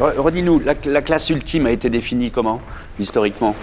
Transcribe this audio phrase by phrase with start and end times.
[0.00, 2.60] Redis-nous, la, la classe ultime a été définie comment,
[3.00, 3.54] historiquement?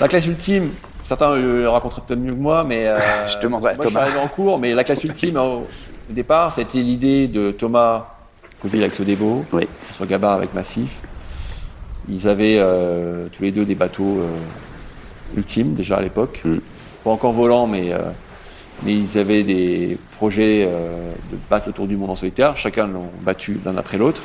[0.00, 0.70] La classe ultime,
[1.04, 3.88] certains euh, le raconteraient peut-être mieux que moi, mais euh, Je demande à moi, je
[3.88, 4.04] suis Thomas.
[4.06, 5.66] arrivé en cours, mais la classe ultime, au
[6.08, 8.06] départ, ça a été l'idée de Thomas
[8.60, 9.68] Couville avec Sodebo, Oui.
[9.86, 11.00] François Gabard avec Massif.
[12.08, 14.22] Ils avaient euh, tous les deux des bateaux
[15.36, 16.40] ultimes déjà à l'époque.
[16.44, 16.56] Mm.
[17.04, 17.92] Pas encore volants, mais,
[18.82, 22.56] mais ils avaient des projets euh, de battre le tour du monde en solitaire.
[22.56, 24.22] Chacun l'ont battu l'un après l'autre.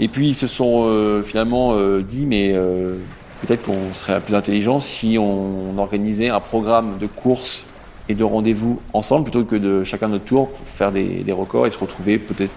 [0.00, 2.94] Et puis ils se sont euh, finalement euh, dit, mais euh,
[3.40, 7.64] peut-être qu'on serait plus intelligent si on, organisait un programme de courses
[8.08, 11.66] et de rendez-vous ensemble plutôt que de chacun notre tour pour faire des, des records
[11.66, 12.52] et se retrouver peut-être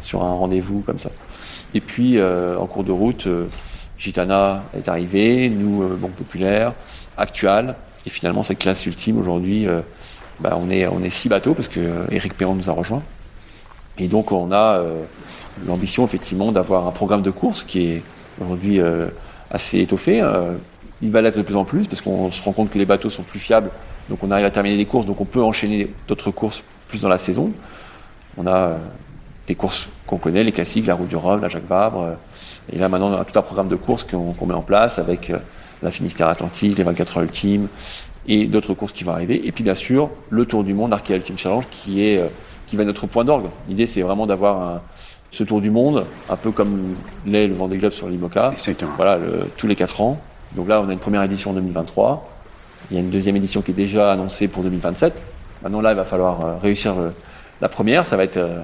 [0.00, 1.10] sur un rendez-vous comme ça.
[1.74, 3.26] Et puis en cours de route,
[3.98, 6.72] Gitana est arrivé, nous Banque Populaire,
[7.16, 7.74] Actual,
[8.06, 9.66] et finalement cette classe ultime aujourd'hui,
[10.40, 11.80] bah, on est on est six bateaux parce que
[12.38, 13.02] Perron nous a rejoint.
[13.98, 15.02] Et donc on a euh,
[15.66, 18.02] l'ambition effectivement d'avoir un programme de course qui est
[18.40, 19.06] aujourd'hui euh,
[19.50, 20.20] assez étoffé.
[20.20, 20.54] euh,
[21.02, 23.10] il va l'être de plus en plus parce qu'on se rend compte que les bateaux
[23.10, 23.70] sont plus fiables,
[24.08, 27.08] donc on arrive à terminer des courses, donc on peut enchaîner d'autres courses plus dans
[27.08, 27.52] la saison.
[28.38, 28.78] On a
[29.46, 32.16] des courses qu'on connaît, les classiques, la Route du Rhum, la Jacques Vabre.
[32.72, 35.30] et là maintenant on a tout un programme de courses qu'on met en place avec
[35.82, 37.68] la Finistère Atlantique, les 24 heures ultimes
[38.26, 39.46] et d'autres courses qui vont arriver.
[39.46, 42.22] Et puis bien sûr le Tour du Monde, l'Arkea Ultimate Challenge qui est
[42.74, 43.46] qui va être notre point d'orgue.
[43.68, 44.80] L'idée c'est vraiment d'avoir
[45.30, 46.94] ce tour du monde, un peu comme
[47.26, 48.52] l'est le Vendée Globe sur l'IMOCA.
[48.96, 50.20] Voilà, le- tous les 4 ans.
[50.56, 52.28] Donc là, on a une première édition en 2023.
[52.90, 55.20] Il y a une deuxième édition qui est déjà annoncée pour 2027.
[55.62, 57.12] Maintenant, là, il va falloir euh, réussir le-
[57.60, 58.06] la première.
[58.06, 58.60] Ça va être euh,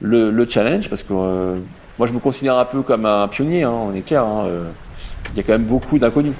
[0.00, 1.56] le, le challenge parce que euh,
[1.98, 4.24] moi, je me considère un peu comme un pionnier, hein, on est clair.
[4.24, 4.68] hein, euh,
[5.32, 6.34] il y a quand même beaucoup d'inconnus.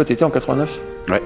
[0.00, 0.78] Toi, t'étais en 89
[1.10, 1.22] Ouais.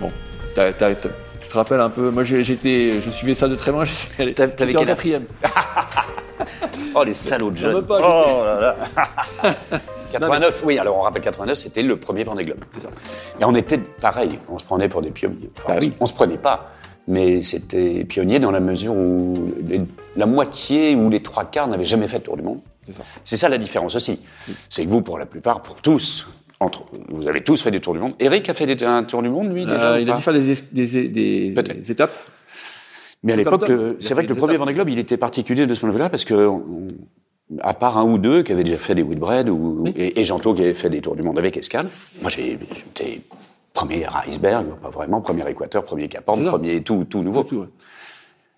[0.00, 0.10] Bon,
[0.54, 3.84] tu te rappelles un peu Moi, j'étais, je suivais ça de très loin.
[4.56, 5.24] T'avais- en quatrième.
[6.94, 7.84] Oh, les salauds de jeunes.
[7.86, 8.74] pas, oh là
[9.42, 9.54] là.
[10.12, 12.60] 89, oui, alors on rappelle 89, c'était le premier Vendée Globe.
[12.80, 12.88] Ça.
[13.38, 15.50] Et on était pareil, on se prenait pour des pionniers.
[15.58, 15.92] Enfin, Bah on, oui.
[16.00, 16.70] on se prenait pas,
[17.06, 19.82] mais c'était pionnier dans la mesure où les-
[20.16, 22.60] la moitié ou les trois quarts n'avaient jamais fait le tour du monde.
[22.86, 23.02] C'est ça.
[23.24, 24.20] C'est ça la différence aussi.
[24.70, 26.26] C'est que vous, pour la plupart, pour tous,
[26.60, 28.12] entre, vous avez tous fait des tours du monde.
[28.20, 30.34] Eric a fait des- un tour du monde, lui, déjà Euh, il a dû faire
[30.34, 31.80] des, es- des, des- Peut-être.
[31.82, 32.12] des étapes.
[33.22, 34.56] Mais à l'époque, a c'est vrai que le premier.
[34.58, 36.88] Vendée Globe, il était particulier de ce point de vue-là parce que, on-
[37.62, 39.92] à part un ou deux qui avaient déjà fait des Whitbread ou, Oui.
[39.96, 41.88] et, et Jean-Claude qui avait fait des tours du monde avec escale,
[42.20, 43.22] moi j'étais
[43.72, 47.42] premier à iceberg, pas vraiment, premier équateur, premier cap Horn, premier tout, tout nouveau.
[47.42, 47.66] Tout, ouais.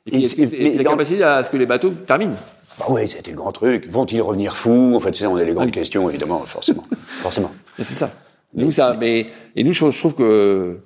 [0.07, 2.35] Et, Et et la capacité à ce que les bateaux terminent.
[2.79, 3.89] Bah oui, c'était le grand truc.
[3.91, 4.93] Vont-ils revenir fous?
[4.95, 5.73] En fait, tu sais, on a les grandes Oui.
[5.73, 6.85] questions, évidemment, forcément.
[7.07, 7.51] forcément.
[7.79, 8.11] Et C'est ça.
[8.55, 10.81] Nous, ça mais, et nous, je, je trouve que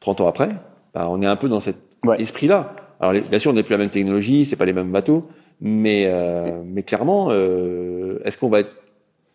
[0.00, 0.50] 30 ans après,
[0.94, 2.20] bah, on est un peu dans cet Ouais.
[2.20, 2.74] esprit-là.
[3.00, 5.28] Alors, les- bien sûr, on n'est plus la même technologie, c'est pas les mêmes bateaux,
[5.60, 8.72] mais, euh, mais clairement, euh, est-ce qu'on va être,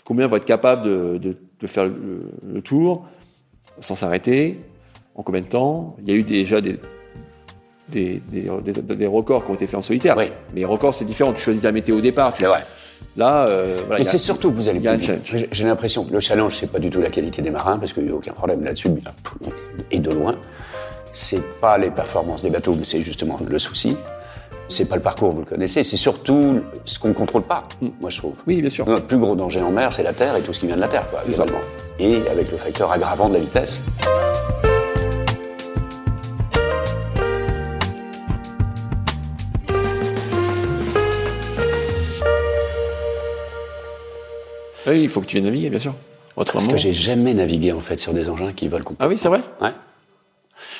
[0.03, 3.05] combien vont être capables de, de, de faire le, le tour
[3.79, 4.59] sans s'arrêter?
[5.15, 5.95] En combien de temps?
[6.01, 6.77] Il y a eu déjà des,
[7.89, 10.15] des, des, des- des records qui ont été faits en solitaire.
[10.17, 10.25] Oui.
[10.53, 11.33] Mais les records, c'est différent.
[11.33, 12.33] Tu choisis ta météo au départ.
[12.33, 12.65] tu C'est vrai.
[13.15, 14.81] Là, euh, voilà, Mais c'est surtout que vous allez.
[15.51, 18.05] J'ai- l'impression que le challenge, c'est pas du tout la qualité des marins, parce qu'il
[18.05, 18.89] n'y a aucun problème là-dessus,
[19.91, 20.35] et de loin.
[21.11, 23.95] C'est pas les performances des bateaux, c'est justement le souci.
[24.67, 27.63] C'est pas le parcours, vous le connaissez, c'est surtout ce qu'on ne contrôle pas,
[28.01, 28.33] moi je trouve.
[28.45, 28.85] Oui, bien sûr.
[28.85, 30.81] Notre plus gros danger en mer, c'est la Terre et tout ce qui vient de
[30.81, 31.21] la Terre, quoi.
[31.99, 33.83] Et avec le facteur aggravant de la vitesse.
[44.87, 45.93] Oui, il faut que tu viennes naviguer, bien sûr.
[46.35, 46.73] Parce Autrement.
[46.73, 49.05] que j'ai jamais navigué en fait sur des engins qui volent complètement.
[49.05, 49.71] Ah oui, c'est vrai Ouais.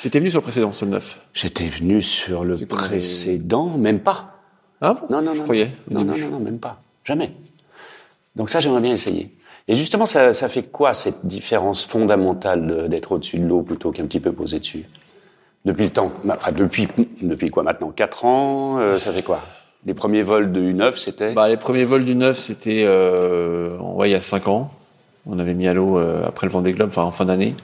[0.02, 1.18] T'étais venu sur le précédent, sur le 9.
[1.34, 4.36] J'étais venu sur le précédent, même pas.
[4.80, 5.44] Ah bon Non, non, Je non.
[5.44, 5.70] croyais.
[5.90, 6.80] Non, non, non, non, même pas.
[7.04, 7.30] Jamais.
[8.36, 9.30] Donc ça, j'aimerais bien essayer.
[9.66, 14.06] Et justement, ça, ça fait quoi cette différence fondamentale d'être au-dessus de l'eau plutôt qu'un
[14.06, 14.84] petit peu posé dessus?
[15.64, 16.88] Depuis le temps enfin, depuis,
[17.20, 17.90] depuis quoi maintenant?
[17.90, 19.40] 4 ans euh, Ça fait quoi?
[19.86, 24.08] Les premiers vols de U9, c'était Bah, les premiers vols du 9, c'était euh, ouais,
[24.10, 24.70] il y a 5 ans.
[25.26, 27.54] On avait mis à l'eau euh, après le Vendée Globe, enfin en fin d'année.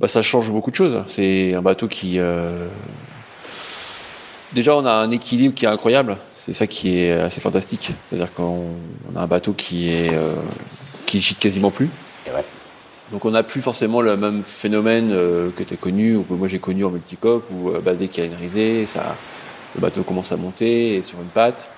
[0.00, 1.02] Bah, ça change beaucoup de choses.
[1.08, 2.18] C'est un bateau qui...
[2.18, 2.68] euh,
[4.54, 6.16] Déjà, on a un équilibre qui est incroyable.
[6.34, 7.90] C'est ça qui est assez fantastique.
[8.06, 8.64] C'est-à-dire qu'on
[9.12, 10.34] on a un bateau qui est euh,
[11.06, 11.90] qui gîte quasiment plus.
[12.26, 12.44] Et ouais.
[13.12, 16.34] Donc on n'a plus forcément le même phénomène euh, que tu as connu ou que
[16.34, 19.16] moi j'ai connu en multicoque où euh, bah, dès qu'il y a une risée, ça,
[19.74, 21.68] le bateau commence à monter et sur une patte.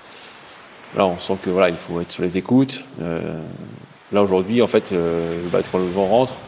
[0.97, 2.85] Là, on sent que voilà, il faut être sur les écoutes.
[3.01, 3.41] Euh,
[4.13, 6.41] là aujourd'hui, en fait, euh, le bateau, quand le vent rentre,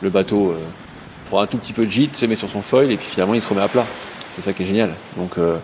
[0.00, 0.58] le bateau euh,
[1.26, 3.34] prend un tout petit peu de gîte, se met sur son foil et puis finalement
[3.34, 3.86] il se remet à plat.
[4.28, 4.94] C'est ça qui est génial.
[5.16, 5.58] Donc, euh,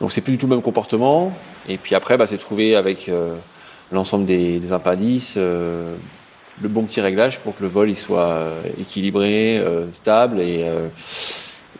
[0.00, 1.32] donc c'est plus du tout le même comportement.
[1.68, 3.36] Et puis après, bah, c'est trouver avec euh,
[3.92, 5.96] l'ensemble des, des impendices euh,
[6.60, 9.60] le bon petit réglage pour que le vol il soit équilibré,
[9.90, 10.64] stable et,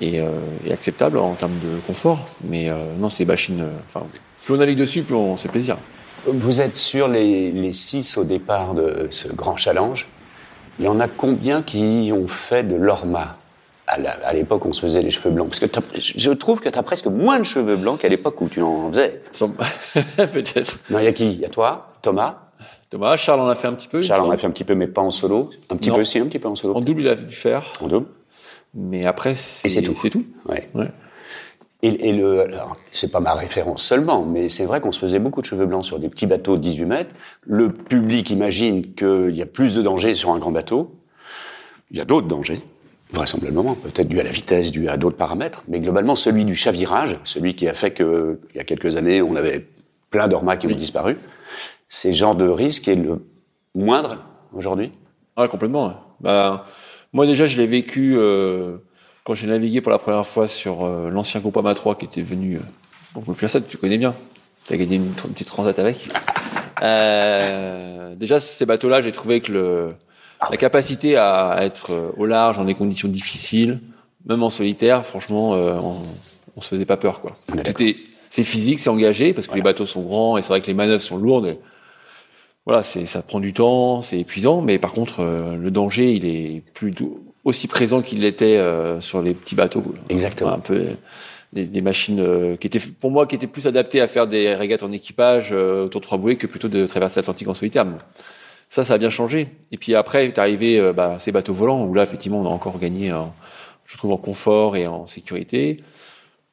[0.00, 0.28] et, euh,
[0.66, 2.18] et acceptable en termes de confort.
[2.42, 3.60] Mais euh, non, c'est machines.
[3.62, 4.06] euh, Enfin,
[4.44, 5.78] plus on navigue dessus, plus on se fait plaisir.
[6.26, 10.08] Vous êtes sur les, les six au départ de ce grand challenge.
[10.78, 13.36] Il y en a combien qui ont fait de l'orma?
[13.86, 15.48] À l'époque, on se faisait les cheveux blancs.
[15.48, 18.48] Parce que je trouve que tu as presque moins de cheveux blancs qu'à l'époque où
[18.48, 19.20] tu en faisais.
[20.16, 20.78] Peut-être.
[20.90, 21.30] Non, il y a qui?
[21.32, 22.38] Il y a toi, Thomas?
[22.90, 24.00] Thomas, Charles en a fait un petit peu.
[24.00, 25.50] Charles en a fait un petit peu, mais pas en solo.
[25.70, 25.96] Un petit Non.
[25.96, 26.74] peu aussi, un petit peu en solo.
[26.76, 27.64] En double, il a dû faire.
[27.82, 28.06] En double.
[28.74, 29.96] Mais après, c'est tout.
[30.00, 30.24] C'est tout.
[30.48, 30.68] Ouais.
[30.74, 30.90] Ouais.
[31.82, 35.18] Et, et le, alors, c'est pas ma référence seulement, mais c'est vrai qu'on se faisait
[35.18, 37.14] beaucoup de cheveux blancs sur des petits bateaux de 18 mètres.
[37.46, 40.94] Le public imagine qu'il y a plus de danger sur un grand bateau.
[41.90, 42.62] Il y a d'autres dangers,
[43.12, 47.18] vraisemblablement, peut-être dû à la vitesse, dû à d'autres paramètres, mais globalement celui du chavirage,
[47.24, 49.66] celui qui a fait que, il y a quelques années, on avait
[50.10, 51.18] plein d'ormas qui ont disparu,
[51.88, 53.24] c'est le genre de risque est le
[53.74, 54.24] moindre
[54.54, 54.90] aujourd'hui?
[55.36, 55.94] Ah, complètement.
[56.20, 56.66] Bah,
[57.14, 58.76] moi, déjà, je l'ai vécu euh,
[59.22, 62.56] quand j'ai navigué pour la première fois sur euh, l'ancien Groupama 3 qui était venu.
[62.56, 62.60] Euh,
[63.14, 64.14] donc, le ça, tu connais bien.
[64.66, 66.08] Tu as gagné une, une petite transat avec.
[66.82, 69.94] Euh, déjà, ces bateaux-là, j'ai trouvé que le,
[70.50, 73.80] la capacité à être euh, au large dans des conditions difficiles,
[74.26, 75.96] même en solitaire, franchement, euh, on,
[76.56, 77.20] on se faisait pas peur.
[77.20, 77.36] quoi.
[77.64, 77.96] C'était,
[78.30, 80.74] c'est physique, c'est engagé, parce que les bateaux sont grands et c'est vrai que les
[80.74, 81.56] manœuvres sont lourdes.
[82.66, 86.24] Voilà, c'est, ça prend du temps, c'est épuisant, mais par contre, euh, le danger, il
[86.24, 89.84] est plutôt aussi présent qu'il l'était euh, sur les petits bateaux.
[90.08, 90.52] Exactement.
[90.52, 90.94] Un peu euh,
[91.52, 94.54] des, des machines euh, qui étaient, pour moi, qui étaient plus adaptées à faire des
[94.54, 97.86] régates en équipage euh, autour de trois bouées que plutôt de traverser l'Atlantique en solitaire.
[98.70, 99.48] Ça, ça a bien changé.
[99.70, 102.50] Et puis après, est arrivé euh, bah, ces bateaux volants où là, effectivement, on a
[102.50, 103.32] encore gagné, en,
[103.84, 105.82] je trouve, en confort et en sécurité.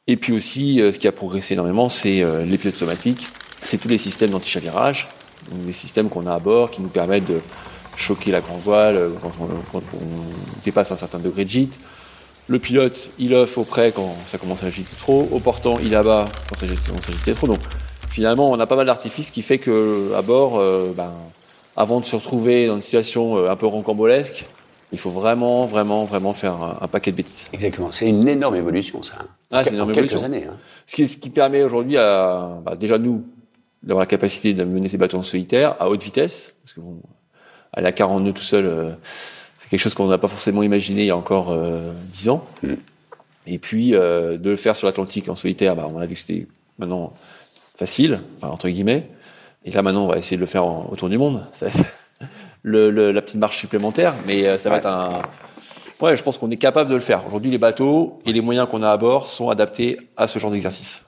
[0.07, 3.27] Et puis aussi, euh, ce qui a progressé énormément, c'est euh, les pilotes automatiques,
[3.61, 5.07] c'est tous les systèmes d'anti-chavirage,
[5.51, 7.39] donc des systèmes qu'on a à bord qui nous permettent de
[7.97, 11.79] choquer la grand voile euh, quand on, quand on dépasse un certain degré de gîte.
[12.47, 15.95] Le pilote, il off au près quand ça commence à agiter trop, au portant, il
[15.95, 17.47] abat quand ça commence à agiter trop.
[17.47, 17.59] Donc
[18.09, 21.13] finalement, on a pas mal d'artifices qui fait que à bord, euh, ben,
[21.77, 24.45] avant de se retrouver dans une situation euh, un peu rocambolesque,
[24.91, 27.47] il faut vraiment, vraiment, vraiment faire un, un paquet de bêtises.
[27.53, 27.91] Exactement.
[27.93, 29.15] C'est une énorme évolution, ça.
[29.51, 30.25] Ah, c'est une en énorme quelques évolution.
[30.25, 30.45] années.
[30.49, 30.57] hein.
[30.85, 33.23] Ce qui, ce qui permet aujourd'hui à, bah, déjà nous,
[33.83, 36.97] d'avoir la capacité de mener ces bateaux en solitaire à haute vitesse, parce que bon,
[37.73, 38.91] aller à 40 nœuds tout seul, euh,
[39.59, 42.45] c'est quelque chose qu'on n'a pas forcément imaginé il y a encore euh, 10 ans.
[42.63, 42.73] Mm.
[43.47, 46.19] Et puis, euh, de le faire sur l'Atlantique en solitaire, bah, on a vu que
[46.19, 46.45] c'était
[46.77, 47.13] maintenant
[47.75, 49.07] facile, enfin, entre guillemets.
[49.65, 51.45] Et là, maintenant, on va essayer de le faire en- autour du monde.
[51.53, 51.89] Ça va être
[52.63, 55.21] le, le- la petite marche supplémentaire, mais euh, ça va être un...
[56.01, 57.25] Ouais, je pense qu'on est capable de le faire.
[57.27, 60.49] Aujourd'hui, les bateaux et les moyens qu'on a à bord sont adaptés à ce genre
[60.51, 61.01] d'exercice.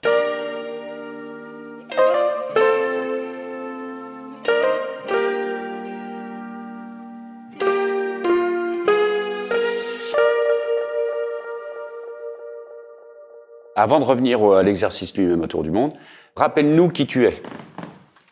[13.76, 15.92] Avant de revenir à l'exercice lui-même autour du monde,
[16.36, 17.42] rappelle-nous qui tu es.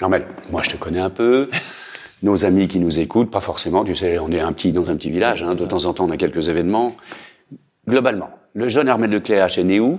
[0.01, 1.51] Normal, moi je te connais un peu.
[2.23, 4.97] Nos amis qui nous écoutent, pas forcément, tu sais, on est un petit, dans un
[4.97, 6.95] petit village, hein, de temps en temps on a quelques événements.
[7.89, 9.99] Globalement, le jeune Armel Lecléache est né où?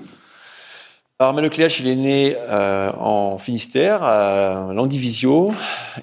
[1.20, 5.52] Armel Lecléache, il est né euh, en Finistère, à Landivisio,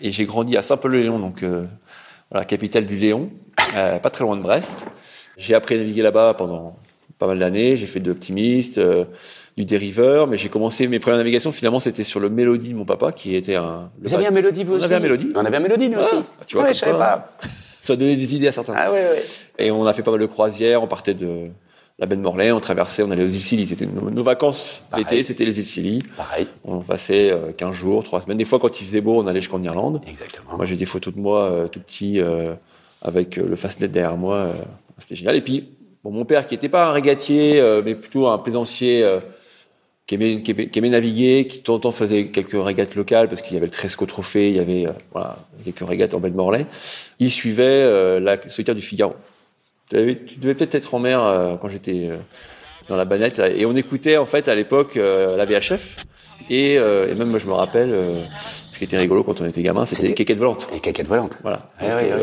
[0.03, 1.67] et j'ai grandi à Saint-Paul-le-Léon, donc euh,
[2.31, 3.31] voilà, capitale du Léon,
[3.75, 4.85] euh, pas très loin de Brest.
[5.39, 6.77] J'ai appris à naviguer là-bas pendant
[7.21, 7.77] pas mal d'années.
[7.77, 9.05] J'ai fait de l'optimiste, euh,
[9.57, 11.53] du dériveur, mais j'ai commencé mes premières navigations.
[11.53, 13.91] Finalement, c'était sur le Mélodie de mon papa, qui était un.
[14.03, 15.31] Vous aviez un Mélodie, vous On aussi avait un Mélodie.
[15.37, 16.17] On avait un Mélodie, nous Ah, aussi.
[16.49, 17.31] tu vois, je savais pas.
[17.83, 18.75] Ça donnait des idées à certains.
[18.77, 19.23] Ah ouais, ouais.
[19.59, 20.83] Et on a fait pas mal de croisières.
[20.83, 21.47] On partait de
[21.99, 23.67] la baie de Morlaix, on traversait, on allait aux îles Scilly.
[23.67, 26.03] C'était nos, nos vacances l'été, c'était les îles Scilly.
[26.17, 26.47] Pareil.
[26.65, 28.39] On passait euh, 15 jours, 3 semaines.
[28.39, 30.01] Des fois, quand il faisait beau, on allait jusqu'en Irlande.
[30.09, 30.57] Exactement.
[30.57, 32.55] Moi, j'ai des photos de moi euh, tout petit, euh,
[33.03, 34.37] avec euh, le fastnet derrière moi.
[34.37, 34.53] euh,
[34.99, 35.37] C'était génial.
[35.37, 35.69] Et puis,
[36.05, 39.21] bon, mon père, qui n'était pas un régatier, euh, mais plutôt un plaisancier, euh,
[40.07, 43.57] qui, aimait, naviguer, qui de temps en temps faisait quelques régates locales, parce qu'il y
[43.57, 45.23] avait le Tresco Trophée, il y avait euh,
[45.65, 46.67] quelques régates en baie de Morlaix.
[47.19, 49.15] Il suivait la solitaire du Figaro.
[49.89, 49.97] Tu,
[50.39, 52.11] devais peut-être être en mer quand j'étais
[52.89, 53.41] dans la banette.
[53.57, 55.97] Et on écoutait en fait à l'époque la VHF.
[56.49, 58.29] Et, et, même moi je me rappelle,
[58.81, 60.69] qui était rigolo quand on était gamin, c'était les quéquettes volantes.
[60.73, 61.39] Les quéquettes volantes.
[61.43, 61.71] Voilà.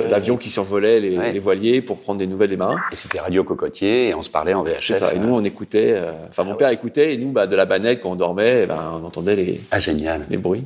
[0.10, 2.80] L'avion qui survolait les, les, voiliers pour prendre des nouvelles des marins.
[2.92, 4.98] Et c'était radio cocotier et on se parlait en VHF.
[4.98, 5.14] Ça.
[5.14, 5.96] Et nous on écoutait,
[6.30, 9.00] enfin mon père écoutait et nous bah, de la banette quand on dormait, eh ben,
[9.02, 10.26] on entendait les, ah, génial.
[10.30, 10.66] les bruits.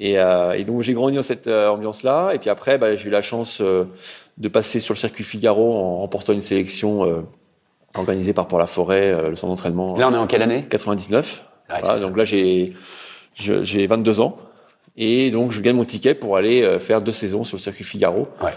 [0.00, 2.32] Et, et donc j'ai grandi dans cette ambiance-là.
[2.32, 5.98] Et puis après, bah, j'ai eu la chance de passer sur le circuit Figaro en
[5.98, 7.24] remportant une sélection
[7.98, 9.96] organisé par Pour la Forêt, euh, le centre d'entraînement.
[9.96, 10.64] Là, on est en quelle année?
[10.68, 11.44] 99.
[11.68, 12.72] voilà, donc là, j'ai
[13.34, 14.36] j'ai 22 ans.
[14.96, 17.84] Et donc, je gagne mon ticket pour aller euh, faire deux saisons sur le circuit
[17.84, 18.28] Figaro.
[18.42, 18.52] Ouais.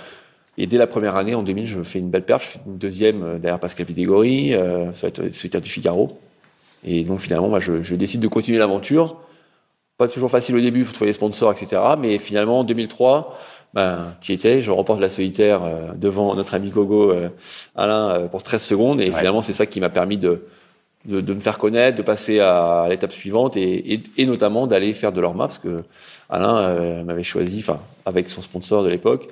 [0.57, 2.47] Et dès la première année, en 2000, je fais une belle perche.
[2.47, 6.19] Je fais une deuxième euh, derrière Pascal Pitigori, euh, être du Figaro.
[6.83, 9.17] Et donc, finalement, moi, je, je décide de continuer l'aventure.
[9.97, 11.81] Pas toujours facile au début pour trouver les sponsors, etc.
[11.97, 13.37] Mais finalement, en 2003,
[13.73, 17.29] ben, qui était, je remporte la solitaire euh, devant notre ami Gogo euh,
[17.75, 19.01] Alain pour 13 secondes.
[19.01, 20.45] Et finalement, c'est ça qui m'a permis de,
[21.05, 24.93] de, de, me faire connaître, de passer à, l'étape suivante et, et, et notamment d'aller
[24.93, 25.83] faire de l'orma parce que
[26.29, 29.27] Alain m'avait choisi, enfin, avec son sponsor de l'époque,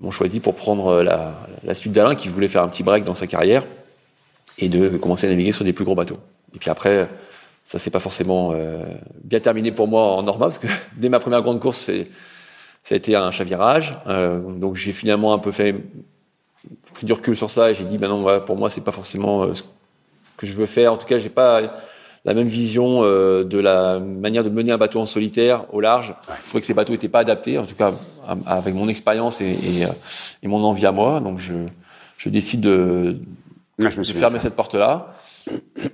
[0.00, 1.34] m'ont choisi pour prendre la,
[1.64, 3.62] la suite d'Alain qui voulait faire un petit break dans sa carrière
[4.58, 6.18] et de commencer à naviguer sur des plus gros bateaux.
[6.54, 7.08] Et puis après,
[7.66, 8.84] ça s'est pas forcément euh,
[9.22, 12.08] bien terminé pour moi en Norma parce que dès ma première grande course, c'est
[12.84, 13.98] ça a été un chavirage.
[14.06, 15.74] Euh, donc j'ai finalement un peu fait
[16.94, 19.42] pris du recul sur ça et j'ai dit ben non pour moi c'est pas forcément
[19.42, 19.62] euh, ce
[20.36, 20.92] que je veux faire.
[20.92, 21.74] En tout cas j'ai pas
[22.26, 26.10] la même vision euh, de la manière de mener un bateau en solitaire au large.
[26.28, 26.34] Ouais.
[26.42, 27.94] Je trouvais que ces bateaux n'étaient pas adaptés, en tout cas
[28.44, 29.88] avec mon expérience et, et, euh,
[30.42, 31.20] et, mon envie à moi.
[31.20, 31.54] Donc je,
[32.18, 33.18] je décide de,
[33.80, 35.14] ouais, je me de fermer cette porte-là.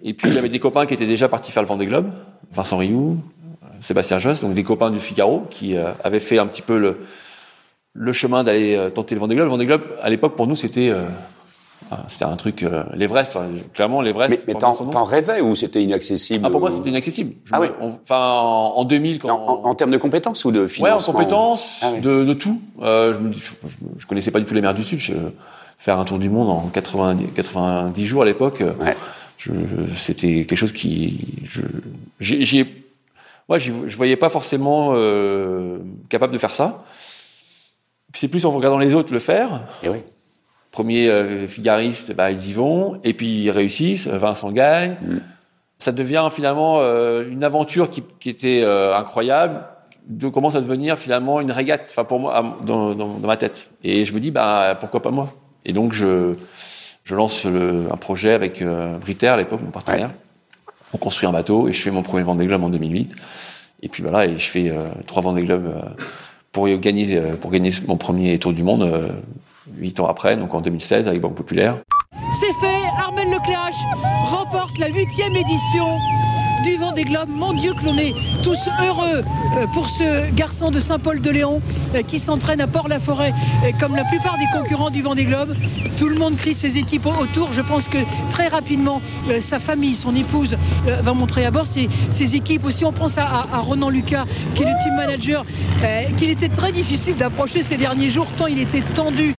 [0.02, 2.10] Et puis il y avait des copains qui étaient déjà partis faire le Vendée Globe,
[2.50, 3.18] Vincent Rioux,
[3.82, 7.00] Sébastien Josse, donc des copains du Figaro, qui euh, avaient fait un petit peu le,
[7.92, 9.46] le chemin d'aller euh, tenter le Vendée Globe.
[9.46, 11.04] Le Vendée Globe, à l'époque, pour nous, c'était euh,
[12.08, 13.34] c'était un truc euh, l'Everest.
[13.34, 14.44] Enfin, clairement, l'Everest.
[14.46, 16.60] Mais, mais t'en rêvais ou c'était inaccessible ah, Pour ou...
[16.60, 17.34] moi, c'était inaccessible.
[17.44, 17.70] Je ah me, oui.
[17.80, 21.12] Enfin, en, en, 2000, quand en, en, termes de compétences ou de financement Ouais, en
[21.12, 22.00] compétences, ah, oui.
[22.00, 22.60] de, de, tout.
[22.82, 23.52] Euh, je, me, je,
[23.98, 24.98] je, connaissais pas du tout les mers du Sud.
[24.98, 25.12] Je,
[25.78, 28.62] faire un tour du monde en 90, 90 jours à l'époque.
[28.80, 28.96] Ouais.
[29.96, 31.18] C'était quelque chose qui,
[32.20, 32.82] j'y ai
[33.48, 36.84] moi, je voyais pas forcément euh, capable de faire ça.
[38.14, 39.62] C'est plus en regardant les autres le faire.
[39.82, 39.98] Et oui.
[40.72, 44.96] Premier euh, figariste, bah, ils y vont, et puis ils réussissent, Vincent gagne.
[45.00, 45.18] Mm.
[45.78, 49.64] Ça devient finalement euh, une aventure qui, qui était euh, incroyable,
[50.08, 53.68] de commence à devenir finalement une régate, enfin pour moi, dans, dans, dans, ma tête.
[53.84, 55.32] Et je me dis, bah pourquoi pas moi?
[55.64, 56.34] Et donc je,
[57.04, 60.08] je lance le, un projet avec euh, Briter à l'époque, mon partenaire.
[60.08, 60.14] Ouais
[60.92, 63.14] on construit un bateau et je fais mon premier Vendée Globe en 2008.
[63.82, 65.80] Et puis voilà, et je fais euh, trois Vendée Globe euh,
[66.52, 68.88] pour gagner euh, pour gagner mon premier Tour du monde
[69.68, 71.78] euh, huit ans après, donc en 2016 avec Banque Populaire.
[72.32, 73.74] C'est fait, Armel Lecléache
[74.24, 75.86] remporte la huitième édition
[76.62, 77.28] du Vendée Globe.
[77.28, 79.22] Mon Dieu que l'on est tous heureux
[79.56, 81.60] euh, pour ce garçon de Saint-Paul-de-Léon
[81.94, 85.56] euh, qui s'entraîne à Port-la-Forêt euh, comme la plupart des concurrents du Vendée Globe.
[85.96, 87.52] Tout le monde crie ses équipes autour.
[87.52, 87.98] Je pense que
[88.30, 89.02] très rapidement,
[89.40, 91.88] sa famille, son épouse va montrer à bord ses,
[92.34, 92.64] équipes.
[92.64, 95.44] Aussi, on pense à, Ronan Lucas, qui est le team manager,
[96.16, 99.34] qu'il était très difficile d'approcher ces derniers jours, tant il était tendu.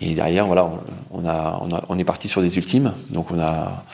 [0.00, 0.70] Et derrière, voilà,
[1.10, 2.92] on, a, on, a, on est parti sur des ultimes.
[3.10, 3.84] Donc on a,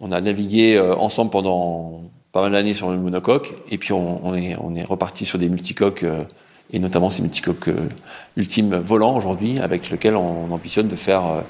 [0.00, 4.34] on a navigué euh, ensemble pendant pas mal d'années sur le monocoque, et puis on,
[4.34, 6.24] est, on est reparti sur des multicoques, euh,
[6.72, 7.88] et notamment ces multicoques euh,
[8.36, 11.42] ultimes volants aujourd'hui, avec lesquels on, ambitionne de faire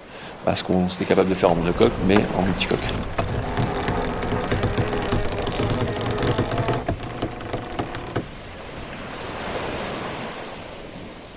[0.47, 2.79] bah, ce qu'on était capable de faire en monocoque, mais en multicoque.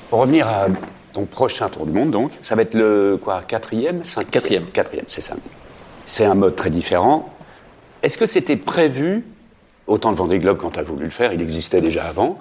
[0.10, 0.68] Pour revenir à
[1.14, 5.06] ton prochain tour du monde, donc, ça va être le quoi, quatrième, cinquième, quatrième, quatrième,
[5.08, 5.36] c'est ça.
[6.06, 7.34] C'est un mode très différent.
[8.04, 9.26] Est-ce que c'était prévu?
[9.88, 12.40] Autant le Vendée Globe, quand tu as voulu le faire, il existait déjà avant.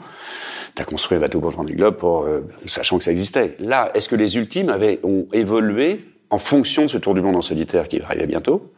[0.75, 3.57] Tu as construit un bateau pour le Vendée Globe, pour, euh, sachant que ça existait.
[3.59, 7.37] Là, est-ce que les ultimes avaient, ont évolué en fonction de ce tour du monde
[7.37, 8.73] en solitaire qui va arriver bientôt?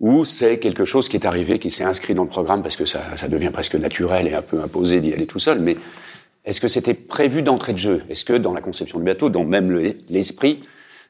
[0.00, 2.86] Ou c'est quelque chose qui est arrivé, qui s'est inscrit dans le programme parce que
[2.86, 5.76] ça, ça devient presque naturel et un peu imposé d'y aller tout seul Mais
[6.44, 8.02] est-ce que c'était prévu d'entrée de jeu?
[8.08, 9.70] Est-ce que dans la conception du bateau, dans même
[10.08, 10.62] l'esprit,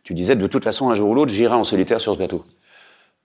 [0.05, 2.45] tu disais de toute façon un jour ou l'autre, j'irai en solitaire sur ce bateau?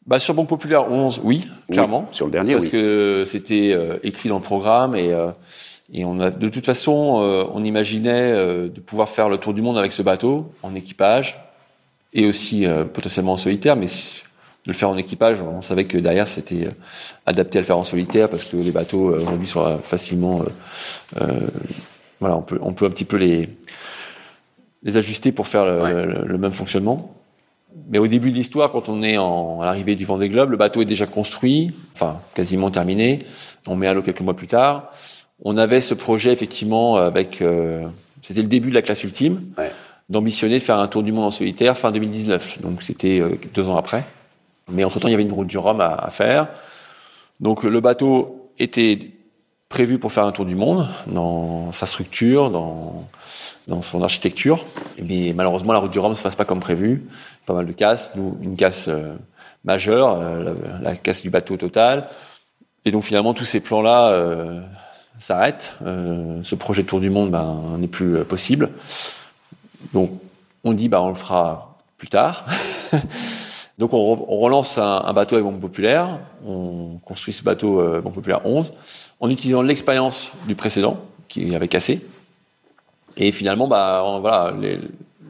[0.06, 2.08] Bah, sur Banque Populaire 11, oui, clairement.
[2.10, 2.72] Oui, sur le dernier, Parce oui.
[2.72, 5.32] que c'était euh, écrit dans le programme et, euh,
[5.94, 9.62] et on a, de toute façon, euh, on imaginait de pouvoir faire le tour du
[9.62, 11.38] monde avec ce bateau en équipage
[12.14, 13.92] et aussi potentiellement en solitaire, mais de
[14.68, 16.70] le faire en équipage, on savait que derrière c'était
[17.26, 20.42] adapté à le faire en solitaire parce que les bateaux aujourd'hui sont facilement,
[22.20, 23.50] voilà, on peut, on peut un petit peu les,
[24.84, 26.06] les ajuster pour faire le, ouais.
[26.06, 27.14] le, le même fonctionnement.
[27.90, 30.58] Mais au début de l'histoire, quand on est en, à l'arrivée du Vendée Globe, le
[30.58, 33.20] bateau est déjà construit, enfin quasiment terminé.
[33.68, 34.92] On met à l'eau quelques mois plus tard.
[35.44, 37.88] On avait ce projet effectivement avec, euh,
[38.24, 39.72] c'était le début de la classe ultime, Ouais.
[40.10, 42.62] d'ambitionner de faire un tour du monde en solitaire fin 2019.
[42.62, 44.04] Donc c'était euh, deux ans après.
[44.72, 46.48] Mais entre temps, il y avait une route du Rhum à, à faire.
[47.40, 48.98] Donc le bateau était
[49.70, 53.08] prévu pour faire un tour du monde dans sa structure, dans,
[53.68, 54.64] dans son architecture.
[55.04, 57.04] Mais malheureusement, la route du Rhum ne se passe pas comme prévu.
[57.46, 59.14] Pas mal de casses, nous, une casse euh,
[59.64, 62.08] majeure, euh, la, casse du bateau total.
[62.86, 64.62] Et donc finalement, tous ces plans-là euh,
[65.18, 65.74] s'arrêtent.
[65.82, 68.70] Ce projet de tour du monde ben, n'est plus possible.
[69.94, 70.12] Donc
[70.64, 72.46] on dit bah on le fera plus tard.
[73.78, 76.20] Donc on, re- on relance un, un bateau avec bombe populaire.
[76.48, 78.74] On construit ce bateau bombe populaire 11
[79.20, 80.98] en utilisant l'expérience du précédent
[81.28, 82.02] qui avait cassé.
[83.18, 84.80] Et finalement, bah on- voilà, les-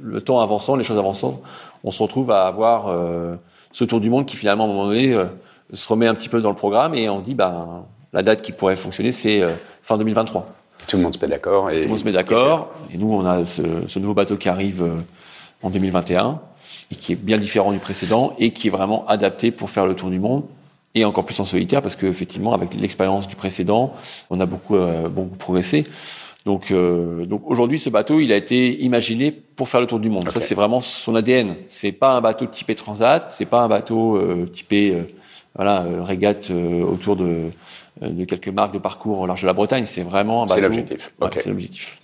[0.02, 1.42] le temps avançant, les choses avançant,
[1.84, 3.36] on se retrouve à avoir euh,
[3.72, 5.26] ce tour du monde qui finalement à un moment donné euh,
[5.74, 8.52] se remet un petit peu dans le programme et on dit bah la date qui
[8.52, 9.50] pourrait fonctionner c'est euh,
[9.82, 10.48] fin 2023.
[10.88, 11.70] Tout le monde se met d'accord.
[11.70, 11.78] Et...
[11.78, 12.70] Tout le monde se met d'accord.
[12.94, 14.86] Et nous, on a ce, ce nouveau bateau qui arrive
[15.64, 16.40] en 2021
[16.92, 19.96] et qui est bien différent du précédent et qui est vraiment adapté pour faire le
[19.96, 20.44] tour du monde
[20.98, 23.94] et encore plus en solitaire parce qu'effectivement, avec l'expérience du précédent,
[24.30, 25.86] on a beaucoup, euh, beaucoup progressé.
[26.46, 30.10] Donc, euh, donc aujourd'hui, ce bateau, il a été imaginé pour faire le tour du
[30.10, 30.30] monde.
[30.32, 31.56] Ça, c'est vraiment son ADN.
[31.68, 34.96] C'est pas un bateau typé transat, c'est pas un bateau euh, typé
[35.56, 37.46] voilà régate autour de,
[38.02, 39.86] de quelques marques de parcours au large de la Bretagne.
[39.88, 40.68] C'est vraiment un C'est bateau.
[40.76, 41.14] l'objectif.
[41.20, 41.40] Ouais, Ok.
[41.42, 41.98] C'est l'objectif.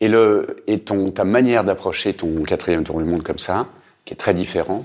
[0.00, 3.66] Et, le, et ton, ta manière d'approcher ton quatrième tour du monde comme ça,
[4.04, 4.84] qui est très différent,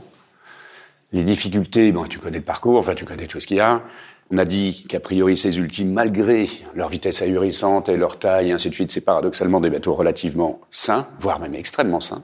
[1.13, 3.81] les difficultés, bon, tu connais le parcours, enfin tu connais tout ce qu'il y a.
[4.29, 8.51] On a dit qu'a priori ces ultimes, malgré leur vitesse ahurissante et leur taille et
[8.51, 12.23] ainsi de suite, c'est paradoxalement des bateaux relativement sains, voire même extrêmement sains.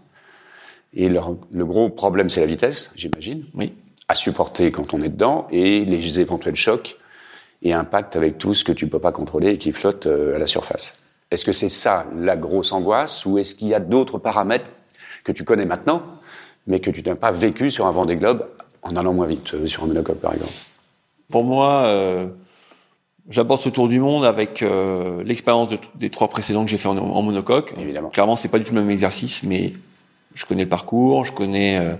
[0.94, 3.74] Et leur, le gros problème, c'est la vitesse, j'imagine, Oui.
[4.10, 6.98] à supporter quand on est dedans, et les éventuels chocs
[7.62, 10.40] et impacts avec tout ce que tu peux pas contrôler et qui flotte euh, à
[10.40, 11.00] la surface.
[11.32, 14.70] Est-ce que c'est ça la grosse angoisse ou est-ce qu'il y a d'autres paramètres
[15.24, 16.04] que tu connais maintenant,
[16.68, 18.46] mais que tu n'as pas vécu sur un Vendée Globe
[18.84, 20.52] en allant moins vite, euh, sur un monocoque par exemple
[21.30, 22.28] Pour moi, euh,
[23.30, 26.90] j'aborde ce tour du monde avec euh, l'expérience de- des trois précédents que j'ai fait
[26.90, 27.74] en, en monocoque.
[27.80, 28.10] Évidemment.
[28.10, 29.74] Clairement, c'est pas du tout le même exercice, mais
[30.36, 31.96] je connais le parcours, je connais euh,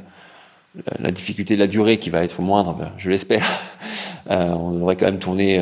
[0.88, 3.46] la, la difficulté de la durée qui va être moindre, ben, je l'espère.
[4.30, 5.62] On devrait quand même tourner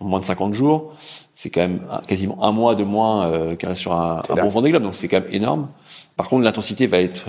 [0.00, 0.92] en moins de 50 jours.
[1.36, 4.48] C'est quand même quasiment un mois de moins qu'un- sur un, un bon.
[4.48, 5.68] Vendée Globe, donc c'est quand même énorme.
[6.16, 7.24] Par contre, l'intensité va être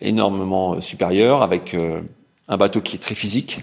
[0.00, 2.00] énormément supérieure avec euh,
[2.48, 3.60] un bateau qui est très physique,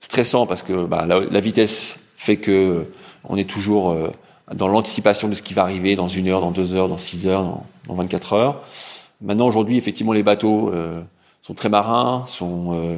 [0.00, 2.86] stressant parce que bah, la, la vitesse fait que
[3.24, 4.10] on est toujours euh,
[4.54, 7.26] dans l'anticipation de ce qui va arriver dans une heure, dans deux heures, dans six
[7.26, 8.62] heures, dans, dans 24 heures.
[9.20, 11.00] Maintenant, aujourd'hui, effectivement, les bateaux euh,
[11.42, 12.96] sont très marins, sont, euh,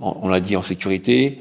[0.00, 1.40] on, on l'a dit, en sécurité,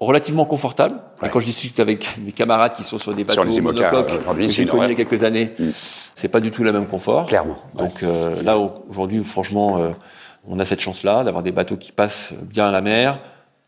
[0.00, 0.96] relativement confortables.
[1.22, 1.28] Ouais.
[1.30, 4.66] quand je discute avec mes camarades qui sont sur des bateaux Sur monocoques, que j'ai
[4.66, 5.68] connus il y a quelques années, Mm.
[6.14, 7.26] c'est pas du tout le même confort.
[7.26, 7.56] Clairement.
[7.76, 8.02] Donc
[8.42, 9.78] là, au- aujourd'hui, franchement,
[10.50, 13.20] on a cette chance-là d'avoir des bateaux qui passent bien à la mer,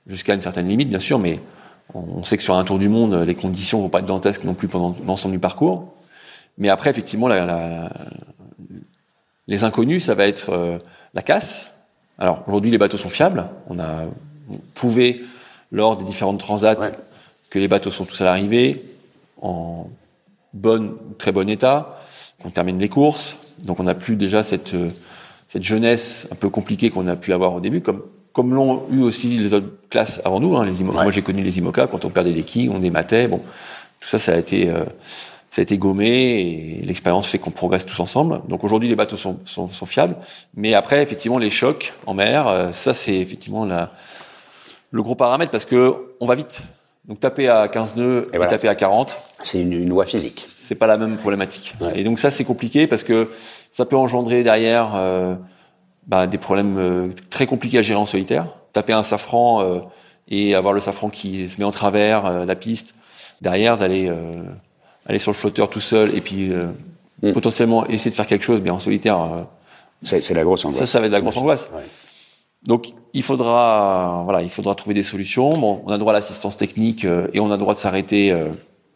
[0.07, 1.39] jusqu'à une certaine limite, bien sûr, mais
[1.95, 4.55] on, sait que sur un tour du monde, les conditions vont pas être dantesques non
[4.55, 5.93] plus pendant l'ensemble du parcours.
[6.59, 7.93] Mais après, effectivement, la- la-
[9.47, 10.79] les inconnus, ça va être euh,
[11.15, 11.71] la casse.
[12.19, 13.47] Alors aujourd'hui, les bateaux sont fiables.
[13.69, 14.05] On a
[14.75, 15.23] prouvé
[15.71, 16.93] lors des différentes transats Ouais.
[17.51, 18.83] que les bateaux sont tous à l'arrivée
[19.41, 19.87] en
[20.53, 21.99] bon, très bon état,
[22.43, 23.37] qu'on termine les courses.
[23.65, 24.91] Donc on n'a plus déjà cette, euh,
[25.53, 29.03] cette jeunesse un peu compliquée qu'on a pu avoir au début, comme, comme l'ont eu
[29.03, 30.57] aussi les autres classes avant nous.
[30.57, 31.03] Hein, les IMO- Ouais.
[31.03, 33.29] Moi j'ai connu les IMOCA quand on perdait des quilles, on dématait.
[33.29, 33.39] Bon,
[34.01, 34.85] tout ça, ça a été, euh,
[35.51, 36.09] ça a été gommé
[36.81, 38.41] et l'expérience fait qu'on progresse tous ensemble.
[38.49, 40.17] Donc aujourd'hui les bateaux sont, sont, sont fiables,
[40.57, 43.93] mais après effectivement les chocs en mer, euh, ça c'est effectivement la,
[44.91, 46.63] le gros paramètre parce que on va vite.
[47.09, 48.51] Donc taper à 15 nœuds et, Et voilà.
[48.51, 50.47] taper à 40, C'est une, une loi physique.
[50.57, 51.75] c'est pas la même problématique.
[51.81, 51.99] Ouais.
[51.99, 53.31] Et donc ça c'est compliqué parce que
[53.73, 55.35] ça peut engendrer derrière euh,
[56.07, 58.47] bah, des problèmes euh, très compliqués à gérer en solitaire.
[58.73, 59.79] Taper un safran euh,
[60.29, 62.95] et avoir le safran qui se met en travers la piste,
[63.41, 64.43] derrière d'aller euh,
[65.07, 66.67] aller sur le flotteur tout seul et puis euh,
[67.23, 67.31] Mm.
[67.31, 69.47] potentiellement essayer de faire quelque chose, mais en solitaire,
[70.03, 70.81] C'est la grosse angoisse.
[70.81, 71.69] ça ça va être la grosse angoisse.
[71.73, 71.83] Ouais.
[72.67, 75.49] Donc il faudra, voilà, il faudra trouver des solutions.
[75.51, 78.47] Bon, on a droit à l'assistance technique euh, et on a droit de s'arrêter euh,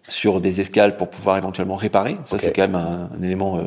[0.09, 2.16] sur des escales pour pouvoir éventuellement réparer.
[2.24, 3.62] Ça c'est quand même un, un élément euh,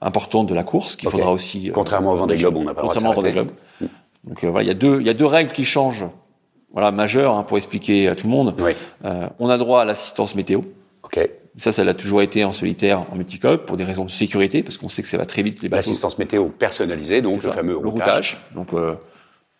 [0.00, 1.70] important de la course qu'il faudra aussi.
[1.70, 3.54] euh, Contrairement au Vendée Globe, on n'a pas le droit de Contrairement au Vendée s'arrêter.
[3.80, 3.90] Globe.
[4.24, 6.06] Donc euh, voilà, il y a deux, il y a deux règles qui changent,
[6.72, 8.54] voilà, majeures hein, pour expliquer à tout le monde.
[8.58, 8.72] Oui.
[9.06, 10.60] Euh, on a droit à l'assistance météo.
[11.56, 14.76] Ça, ça l'a toujours été en solitaire, en multicoque, pour des raisons de sécurité, parce
[14.76, 15.78] qu'on sait que ça va très vite les bateaux.
[15.78, 18.34] L'assistance météo personnalisée, donc le fameux le routage.
[18.34, 18.38] routage.
[18.54, 18.94] Donc, euh,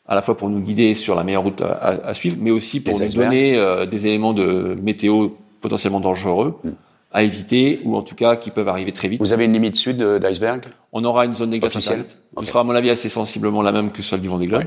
[0.09, 2.99] à la fois pour nous guider sur la meilleure route à, suivre, mais aussi pour
[2.99, 5.29] Des nous donner euh, des éléments de météo
[5.61, 6.68] potentiellement dangereux Mm.
[7.12, 9.21] à éviter, ou en tout cas qui peuvent arriver très vite.
[9.21, 10.62] Vous avez une limite sud euh, d'iceberg?
[10.92, 12.05] On aura une zone des glaces Officielle.
[12.40, 14.64] Ce sera à mon avis assez sensiblement la même que celle du Vendée Globe.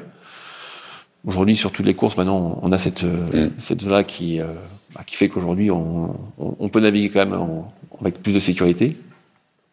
[1.26, 3.52] Aujourd'hui, sur toutes les courses, maintenant, on a cette, euh, Mm.
[3.60, 4.46] cette zone-là qui, euh,
[4.96, 8.40] bah, qui fait qu'aujourd'hui, on, on, on peut naviguer quand même en- avec plus de
[8.40, 8.98] sécurité.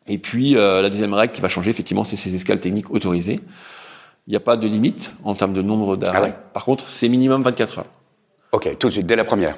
[0.07, 3.41] Et puis, euh, la deuxième règle qui va changer, effectivement, c'est ces escales techniques autorisées.
[4.29, 6.19] Il n'y a pas de limite en termes de nombre d'arrêts.
[6.23, 6.35] Ah ouais.
[6.53, 7.87] Par contre, c'est minimum 24 heures.
[8.53, 9.57] Ok, tout de suite, dès la première.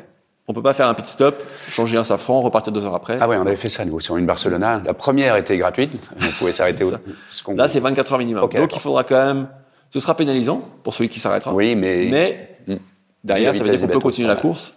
[0.48, 1.36] On peut pas faire un pit stop,
[1.68, 3.18] changer un safran, repartir deux heures après.
[3.20, 4.80] Ah ouais, on avait fait ça, nous, sur une Barcelona.
[4.84, 6.92] La première était gratuite, on pouvait s'arrêter au...
[7.28, 8.48] ce Là, c'est 24 heures minimum.
[8.48, 9.48] Donc, il faudra quand même.
[9.92, 11.52] Ce sera pénalisant pour celui qui s'arrêtera.
[11.52, 12.08] Oui, mais...
[12.10, 12.76] Mais Mm.
[13.24, 14.40] derrière, ça veut dire qu'on peut bateaux, continuer la ouais.
[14.40, 14.74] course.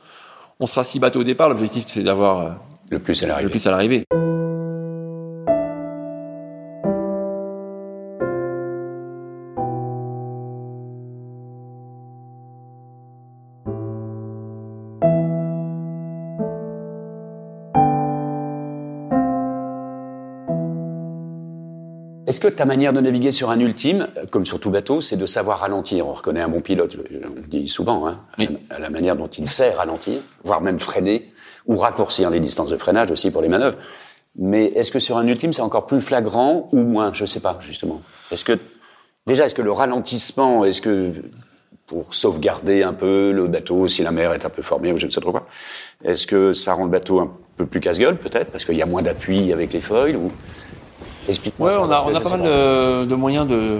[0.60, 1.50] On sera six bateaux au départ.
[1.50, 2.58] L'objectif, c'est d'avoir
[2.90, 4.06] Le plus à le plus à l'arrivée.
[22.34, 25.18] Est-ce que ta manière de naviguer sur un ultime, euh, comme sur tout bateau, c'est
[25.18, 26.08] de savoir ralentir?
[26.08, 28.50] On reconnaît un bon pilote, on le dit souvent, hein, Oui.
[28.72, 31.32] à la manière dont il sait ralentir, voire même freiner,
[31.68, 33.78] ou raccourcir les distances de freinage aussi pour les manœuvres.
[34.36, 37.14] Mais est-ce que sur un ultime, c'est encore plus flagrant ou moins?
[37.14, 38.02] Je sais pas, justement.
[38.32, 38.58] Est-ce que,
[39.28, 41.12] déjà, est-ce que le ralentissement, est-ce que,
[41.86, 45.06] pour sauvegarder un peu le bateau, si la mer est un peu formée ou je
[45.06, 45.46] ne sais trop quoi,
[46.04, 48.88] est-ce que ça rend le bateau un peu plus casse-gueule, peut-être, parce qu'il y a
[48.88, 50.32] moins d'appui avec les foils ou...
[51.30, 53.80] Explique-moi Ouais, on a, on a pas mal de, de moyens de,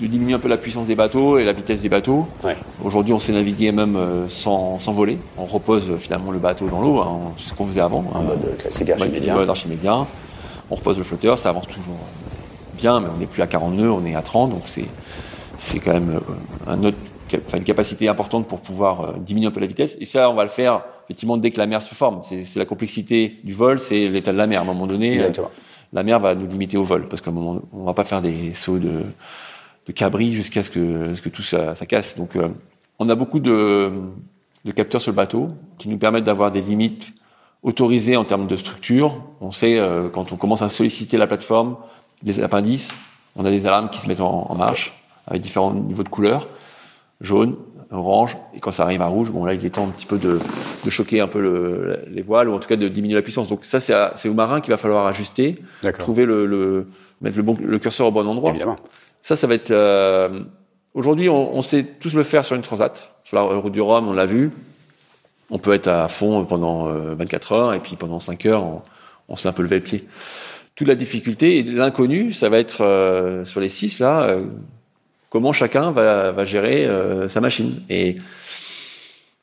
[0.00, 2.26] de diminuer un peu la puissance des bateaux et la vitesse des bateaux.
[2.44, 2.56] Ouais.
[2.84, 5.18] Aujourd'hui, on sait naviguer même euh, sans, sans voler.
[5.38, 8.04] On repose euh, finalement le bateau dans l'eau, hein, c'est ce qu'on faisait avant.
[8.12, 8.22] En hein.
[8.22, 9.34] mode classique mode- archimédien.
[9.34, 10.06] mode archimédien.
[10.70, 11.96] On repose le flotteur, ça avance toujours
[12.76, 14.84] bien, mais on n'est plus à 40 nœuds, on est à 30, donc c'est
[15.58, 16.98] c'est quand même euh, un autre,
[17.54, 19.96] une capacité importante pour pouvoir euh, diminuer un peu la vitesse.
[20.00, 22.18] Et ça, on va le faire effectivement dès que la mer se forme.
[22.22, 24.58] C'est c'est la complexité du vol, c'est l'état de la mer.
[24.60, 25.50] À un moment donné, euh, Exactement.
[25.92, 28.22] La mer va nous limiter au vol, parce qu'à un moment, on va pas faire
[28.22, 29.02] des sauts de,
[29.94, 32.16] cabri jusqu'à ce que, tout ça, casse.
[32.16, 32.48] Donc, euh,
[32.98, 33.92] on a beaucoup de,
[34.64, 37.12] de capteurs sur le bateau qui nous permettent d'avoir des limites
[37.62, 39.22] autorisées en termes de structure.
[39.40, 41.76] On sait, euh, quand on commence à solliciter la plateforme,
[42.22, 42.94] les appendices,
[43.36, 44.92] on a des alarmes qui se mettent en, en marche
[45.26, 46.48] avec différents niveaux de couleurs,
[47.20, 47.56] jaune,
[47.90, 50.18] orange, et quand ça arrive à rouge, bon là il est temps un petit peu
[50.18, 50.38] de,
[50.84, 53.48] de choquer un peu le, les voiles ou en tout cas de diminuer la puissance.
[53.48, 55.56] Donc ça c'est au marin qu'il va falloir ajuster,
[55.98, 56.88] trouver le, le
[57.20, 58.50] mettre le, bon, le curseur au bon endroit.
[58.50, 58.76] Évidemment.
[59.22, 59.70] Ça, ça va être.
[59.70, 60.40] euh,
[60.94, 63.10] Aujourd'hui, on, on sait tous le faire sur une transat.
[63.24, 64.50] Sur la route du Rhum, on l'a vu.
[65.50, 68.82] On peut être à fond pendant euh, 24 heures et puis pendant 5 heures, on,
[69.28, 70.06] on s'est un peu levé le pied.
[70.74, 74.22] Toute la difficulté et l'inconnu, ça va être euh, sur les 6 là.
[74.22, 74.44] euh,
[75.30, 77.82] comment chacun va, va gérer euh, sa machine.
[77.90, 78.16] Et,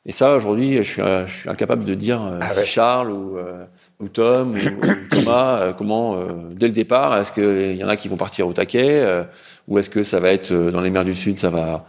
[0.06, 2.64] et ça, aujourd'hui, je suis, euh, je suis incapable de dire euh, Ah si ouais.
[2.64, 3.64] Charles ou, euh,
[4.00, 7.88] ou Tom ou, ou Thomas, euh, comment, euh, dès le départ, est-ce qu'il y en
[7.88, 9.24] a qui vont partir au taquet euh,
[9.66, 11.86] ou est-ce que ça va être euh, dans les mers du Sud, ça va,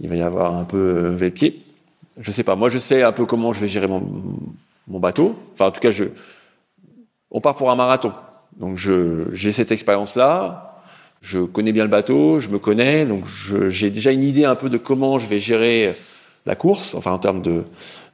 [0.00, 1.62] il va y avoir un peu euh, levé le pied?
[2.18, 2.56] Je sais pas.
[2.56, 4.02] Moi, je sais un peu comment je vais gérer mon,
[4.88, 5.36] mon bateau.
[5.54, 6.04] Enfin, en tout cas, je,
[7.30, 8.12] on part pour un marathon.
[8.58, 10.69] Donc, j'ai cette expérience-là.
[11.20, 13.24] Je connais bien le bateau, je me connais, donc
[13.68, 15.94] j'ai déjà une idée un peu de comment je vais gérer
[16.46, 17.64] la course, enfin en termes de,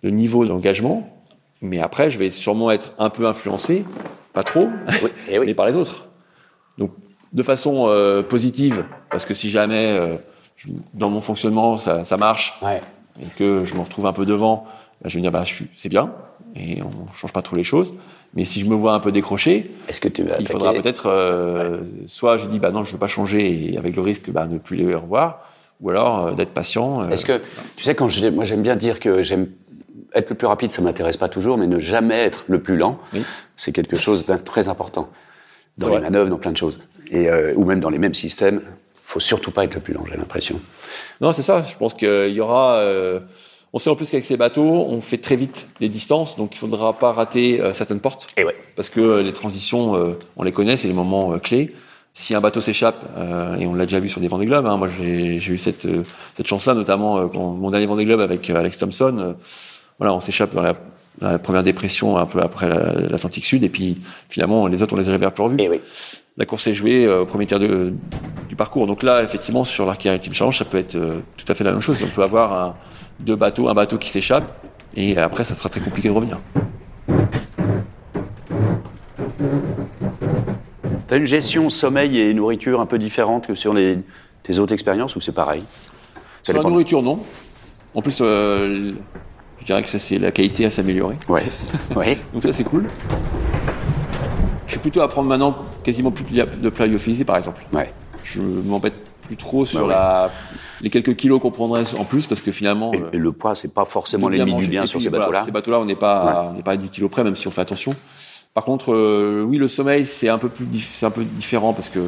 [0.03, 1.09] de niveau d'engagement.
[1.63, 3.85] Mais après, je vais sûrement être un peu influencé,
[4.33, 4.69] pas trop,
[5.03, 5.47] Oui, et oui.
[5.47, 6.07] mais par les autres.
[6.79, 6.91] Donc,
[7.33, 10.17] de façon euh, positive, parce que si jamais euh,
[10.57, 12.81] je- dans mon fonctionnement ça, ça marche Ouais.
[13.23, 14.65] et que je me retrouve un peu devant,
[15.01, 15.45] bah, je vais me dire bah,
[15.77, 16.13] c'est bien
[16.57, 17.95] et on change pas trop les choses.
[18.37, 21.07] Mais si je me vois un peu décroché, Est-ce que tu vas il faudra peut-être
[21.07, 24.45] euh, soit je dis bah non je veux pas changer et avec le risque bah,
[24.47, 25.41] de ne plus les revoir,
[25.81, 27.03] ou alors euh, d'être patient.
[27.03, 27.41] euh, Est-ce que,
[27.77, 29.49] tu sais, quand je, moi j'aime bien dire que j'aime
[30.15, 32.99] être le plus rapide, ça m'intéresse pas toujours, mais ne jamais être le plus lent,
[33.15, 33.23] Oui.
[33.57, 35.09] c'est quelque chose d'un très important
[35.79, 36.79] dans les manœuvres, dans plein de choses,
[37.11, 38.61] et ou même dans les mêmes systèmes.
[39.01, 40.59] Faut surtout pas être le plus lent, j'ai l'impression.
[41.21, 41.63] Non, c'est ça.
[41.63, 42.81] Je pense qu'il y aura.
[43.73, 46.59] On sait en plus qu'avec ces bateaux, on fait très vite les distances, donc il
[46.59, 48.57] faudra pas rater euh, certaines portes, Et ouais.
[48.77, 51.73] parce que euh, les transitions, euh, on les connaît, c'est les moments clés.
[52.15, 53.05] Si un bateau s'échappe,
[53.61, 55.87] et on l'a déjà vu sur des Vendée Globe, hein, moi j'ai eu cette,
[56.35, 59.35] cette chance-là, notamment quand mon dernier Vendée Globe avec Alex Thompson.
[59.99, 60.73] voilà, on s'échappe dans la,
[61.21, 63.99] la première dépression un peu après la- l'Atlantique Sud, et puis
[64.31, 65.61] finalement les autres on les a jamais pourvus.
[65.61, 65.79] Et oui.
[66.39, 67.93] La course est jouée au premier tiers de-
[68.49, 68.87] du parcours.
[68.87, 71.81] Donc là, effectivement, sur l'Arcade Team Challenge, ça peut être tout à fait la même
[71.83, 71.99] chose.
[72.03, 72.77] On peut avoir un,
[73.21, 74.65] deux bateaux, un bateau qui s'échappe,
[74.97, 76.41] et après, ça sera très compliqué de revenir.
[81.07, 83.99] T'as une gestion sommeil et nourriture un peu différente que sur les,
[84.43, 85.63] tes autres expériences ou c'est pareil?
[86.43, 87.21] Ça Sur la nourriture, non.
[87.95, 88.93] En plus, euh,
[89.61, 91.17] je dirais que ça, c'est la qualité à s'améliorer.
[91.29, 91.45] Ouais.
[91.97, 92.19] oui.
[92.33, 92.87] Donc ça, c'est cool.
[94.67, 97.65] Je suis plutôt à prendre maintenant quasiment plus de lyophilisés, par exemple.
[97.73, 97.93] Ouais.
[98.25, 98.95] Je m'embête
[99.27, 99.93] plus trop sur Bah ouais.
[99.93, 100.31] la,
[100.83, 102.93] les quelques kilos qu'on prendrait en plus, parce que finalement...
[102.95, 105.45] Et, et le poids, c'est pas forcément l'ennemi du bien Et sur ces voilà, bateaux-là.
[105.47, 107.51] Ces bateaux-là, on n'est pas, on n'est pas à 10 kilos près, même si on
[107.51, 107.95] fait attention.
[108.55, 111.73] Par contre, euh, oui, le sommeil, c'est un peu plus, dif- c'est un peu différent
[111.75, 112.01] parce que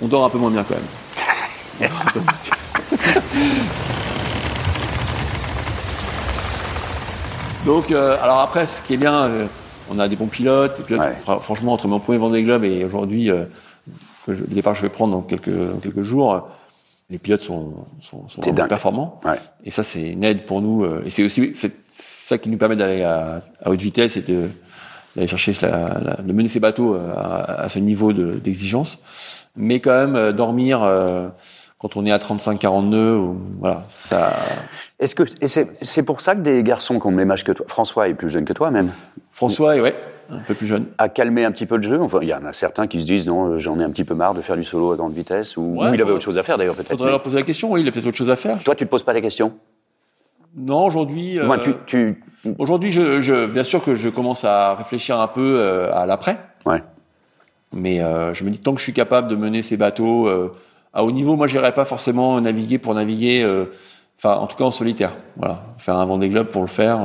[0.00, 1.90] on dort un peu moins bien quand même.
[7.66, 9.46] Donc, euh, alors après, ce qui est bien, euh,
[9.90, 10.80] on a des bons pilotes.
[10.90, 11.14] Ouais.
[11.20, 13.30] fra- franchement, entre mon premier Vendée Globe et aujourd'hui,
[14.28, 16.48] que je- le départ que je vais prendre dans quelques, dans quelques jours,
[17.10, 19.20] les pilotes sont, sont, vraiment performants.
[19.24, 19.38] Ouais.
[19.64, 20.84] Et ça, c'est une aide pour nous.
[20.84, 24.20] euh, Et c'est aussi c'est ça qui nous permet d'aller à, à haute vitesse et
[24.22, 24.50] de-
[25.16, 28.98] d'aller chercher la, la- de mener ces bateaux euh, à, à ce niveau de- d'exigence.
[29.56, 31.28] Mais quand même, euh, dormir euh,
[31.78, 34.34] quand on est à 35-40 nœuds, ou- voilà, ça.
[35.00, 37.42] Est-ce que et c'est c'est pour ça que des garçons qui ont le même âge
[37.44, 38.90] que toi, François est plus jeune que toi même,
[39.30, 39.94] François, est, ouais,
[40.30, 40.86] un peu plus jeune.
[40.98, 42.00] a calmé un petit peu le jeu.
[42.00, 44.14] Enfin, il y en a certains qui se disent non, j'en ai un petit peu
[44.14, 46.38] marre de faire du solo à grande vitesse, ou, Ouais, ou il avait autre chose
[46.38, 46.88] à faire d'ailleurs peut-être.
[46.90, 47.70] Faudrait mais- leur poser la question.
[47.72, 48.62] Oui, il a peut-être autre chose à faire.
[48.62, 49.54] Toi, tu te poses pas des questions.
[50.56, 51.38] Non, aujourd'hui.
[51.38, 52.22] Euh, tu, tu,
[52.58, 56.38] Aujourd'hui, je, je, bien sûr que je commence à réfléchir un peu euh, à l'après.
[56.66, 56.82] ouais.
[57.74, 60.26] Mais euh, je me dis tant que je suis capable de mener ces bateaux
[60.94, 63.46] à haut niveau, moi j'irai pas forcément naviguer pour naviguer,
[64.18, 65.12] enfin en tout cas en solitaire.
[65.36, 66.98] Voilà, faire un Vendée Globe pour le faire.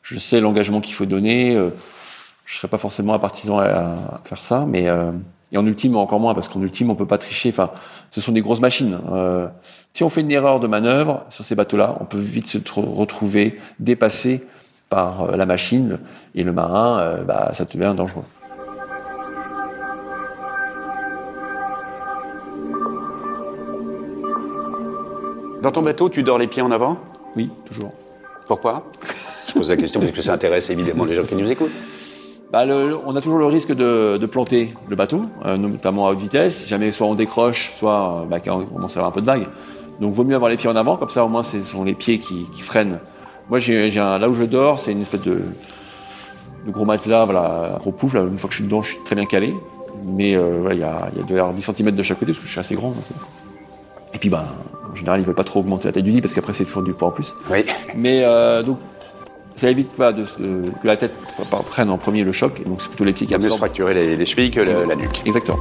[0.00, 1.58] je sais l'engagement qu'il faut donner.
[2.46, 5.12] Je serais pas forcément un partisan à, à faire ça, mais euh,
[5.52, 7.50] et en ultime encore moins parce qu'en ultime on peut pas tricher.
[7.50, 7.70] Enfin,
[8.10, 8.98] ce sont des grosses machines.
[9.12, 9.48] euh,
[9.92, 12.84] si on fait une erreur de manœuvre sur ces bateaux-là, on peut vite se tr-
[12.84, 14.46] retrouver dépassé
[14.88, 15.98] par euh, la machine
[16.34, 18.24] et le marin, bah, ça devient dangereux.
[25.62, 26.98] Dans ton bateau, tu dors les pieds en avant?
[27.34, 27.92] Oui, toujours.
[28.46, 28.84] Pourquoi?
[29.48, 31.72] Je pose la question parce que ça intéresse évidemment les gens qui nous écoutent.
[32.52, 36.12] Bah, le- on a toujours le risque de, de planter le bateau, euh, notamment à
[36.12, 36.62] haute vitesse.
[36.62, 39.26] Si Jamais soit on décroche, soit euh, bah, on commence à avoir un peu de
[39.26, 39.46] vague.
[40.00, 41.94] Donc, vaut mieux avoir les pieds en avant, comme ça au moins ce sont les
[41.94, 43.00] pieds qui, qui freinent.
[43.48, 45.42] Moi, j'ai là où je dors, c'est une espèce de,
[46.66, 48.14] de gros matelas, voilà, un gros pouf.
[48.14, 49.54] Là, une fois que je suis dedans, je suis très bien calé.
[50.04, 52.32] Mais euh, il y a, y a doit y avoir 10 cm de chaque côté
[52.32, 52.88] parce que je suis assez grand.
[52.90, 53.04] donc.
[54.14, 54.44] Et puis, bah,
[54.92, 56.82] en général, ils veulent pas trop augmenter la taille du lit parce qu'après, c'est toujours
[56.82, 57.34] du poids en plus.
[57.50, 57.64] Oui.
[57.96, 58.78] Mais euh, donc,
[59.56, 61.12] ça évite pas de, se- que la tête
[61.70, 62.60] prenne en premier le choc.
[62.60, 63.58] Et donc, c'est plutôt les pieds qui mieux se absorbent.
[63.60, 65.22] fracturer les, les chevilles que le- la nuque.
[65.26, 65.58] Exactement.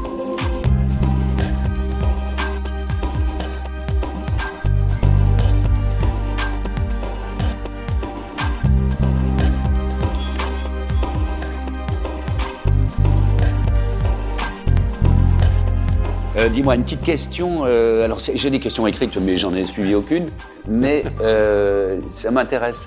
[16.38, 17.62] Euh, Dis-moi une petite question.
[17.66, 20.28] euh, alors j'ai des questions écrites, mais j'en ai suivi aucune.
[20.68, 22.86] Mais euh, ça m'intéresse.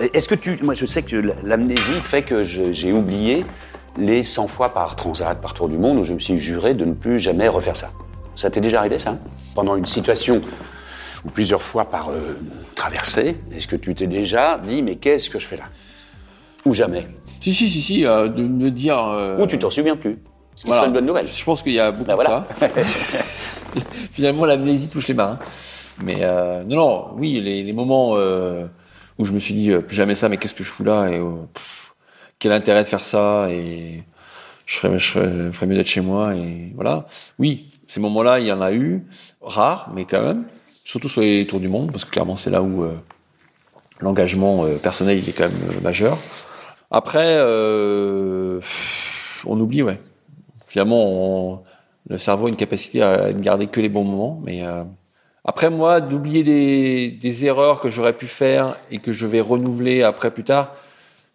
[0.00, 0.06] Ça.
[0.12, 3.44] Est-ce que tu, moi je sais que l'amnésie fait que j'ai oublié
[3.98, 6.84] les 100 fois par transat, par tour du monde, où je me suis juré de
[6.84, 7.90] ne plus jamais refaire ça.
[8.36, 9.18] Ça t'est déjà arrivé ça?
[9.54, 10.40] Pendant une situation
[11.24, 12.38] ou plusieurs fois par euh,
[12.74, 15.64] traversée, est-ce que tu t'es déjà dit mais qu'est-ce que je fais là?
[16.64, 17.06] Ou jamais?
[17.40, 19.02] Si, si, si, si, euh, de me dire.
[19.02, 20.18] euh, Ou tu t'en souviens plus
[20.56, 20.80] Ce qui voilà.
[20.82, 21.26] serait une bonne nouvelle.
[21.26, 22.46] Je pense qu'il y a beaucoup voilà.
[22.60, 22.68] de ça.
[24.12, 25.38] Finalement, l'amnésie touche les marins.
[26.02, 28.66] Mais euh, non, non, oui, les, les moments euh,
[29.20, 31.08] où je me suis dit euh, plus jamais ça, mais qu'est-ce que je fous là
[31.08, 31.30] et euh,
[32.38, 34.02] quel intérêt de faire ça et
[34.64, 37.06] je ferais, mieux d'être chez moi et voilà.
[37.38, 39.04] Oui, ces moments-là, il y en a eu,
[39.42, 40.44] rares, mais quand même,
[40.84, 42.94] surtout sur les tours du monde, parce que clairement c'est là où euh,
[44.00, 46.16] l'engagement personnel est quand même majeur.
[46.90, 47.38] Après,
[49.44, 50.00] on oublie, ouais.
[50.66, 51.62] Finalement,
[52.08, 54.62] le cerveau a une capacité à ne garder que les bons moments, mais
[55.44, 60.02] après moi, d'oublier des, des erreurs que j'aurais pu faire et que je vais renouveler
[60.02, 60.74] après plus tard,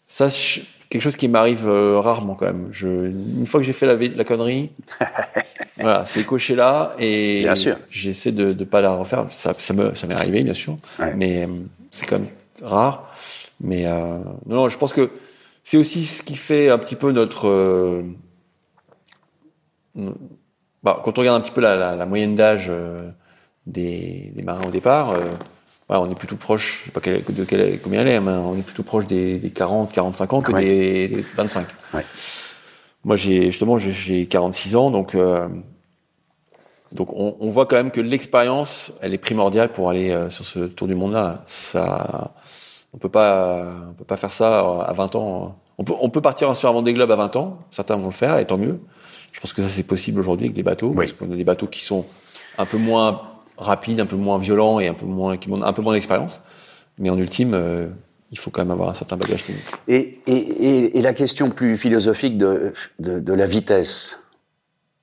[0.08, 2.68] ça, c'est quelque chose qui m'arrive euh, rarement quand même.
[2.72, 4.70] Je, une fois que j'ai fait la, la connerie,
[5.78, 7.78] voilà, c'est coché là et Bien sûr.
[7.90, 9.26] j'essaie de ne pas la refaire.
[9.32, 11.14] Ça, ça me, ça m'est arrivé bien sûr, Ouais.
[11.16, 11.48] mais euh,
[11.92, 12.30] c'est quand même
[12.62, 13.12] rare.
[13.60, 15.10] Mais euh, non, non, je pense que
[15.64, 18.04] c'est aussi ce qui fait un petit peu notre
[20.84, 22.68] bah, quand on regarde un petit peu la, la- la moyenne d'âge
[23.68, 25.20] des, des marins au départ, euh,
[25.88, 28.32] voilà, on est plutôt proche, je sais pas quelle- de quelle- combien elle est, mais
[28.32, 30.62] on est plutôt proche des, des 40, 45 ans que Ouais.
[30.64, 31.66] des, des 25.
[31.94, 32.06] Ouais.
[33.04, 35.48] Moi, j'ai justement, j'ai- j'ai 46 ans, donc euh,
[36.92, 40.46] donc on, on voit quand même que l'expérience, elle est primordiale pour aller euh, sur
[40.46, 41.44] ce tour du monde-là.
[41.48, 42.34] Ça,
[42.94, 45.58] on peut pas, on peut pas faire ça à 20 ans.
[45.78, 47.60] On peut, on peut partir sur un Vendée Globe à 20 ans.
[47.70, 48.80] Certains vont le faire, et tant mieux.
[49.34, 50.96] Je pense que ça c'est possible aujourd'hui avec les bateaux, Oui.
[51.08, 52.06] parce qu'on a des bateaux qui sont
[52.58, 53.22] un peu moins
[53.58, 56.42] rapides, un peu moins violents et un peu moins, qui un peu moins d'expérience.
[56.98, 57.88] Mais en ultime, euh,
[58.32, 59.66] il faut quand même avoir un certain bagage technique.
[59.88, 64.20] Et, et, et, la question plus philosophique de, de, de, la vitesse.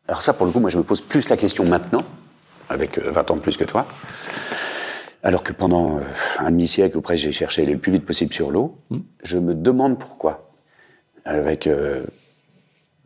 [0.08, 2.02] Alors ça, pour le coup, moi, je me pose plus la question maintenant,
[2.68, 3.86] avec 20 ans de plus que toi,
[5.22, 6.00] alors que pendant
[6.38, 8.76] un demi-siècle, auprès, j'ai cherché le plus vite possible sur l'eau.
[8.90, 8.98] Mmh.
[9.22, 10.48] Je me demande pourquoi.
[11.24, 12.04] Avec euh,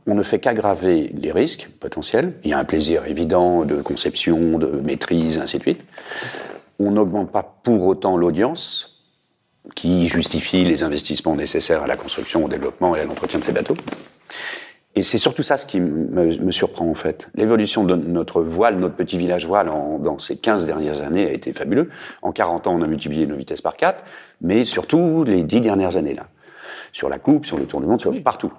[0.06, 2.34] on ne fait qu'aggraver les risques potentiels.
[2.44, 5.84] Il y a un plaisir évident de conception, de maîtrise, ainsi de suite.
[6.78, 9.02] On n'augmente pas pour autant l'audience
[9.74, 13.52] qui justifie les investissements nécessaires à la construction, au développement et à l'entretien de ces
[13.52, 13.76] bateaux.
[14.94, 17.28] Et c'est surtout ça ce qui me, surprend en fait.
[17.34, 21.52] L'évolution de notre voile, notre petit village voile dans ces 15 dernières années a été
[21.52, 21.90] fabuleux.
[22.22, 24.02] En 40 ans, on a multiplié nos vitesses par 4,
[24.40, 26.28] mais surtout les 10 dernières années là.
[26.92, 28.52] Sur la coupe, sur le tour du monde, sur, partout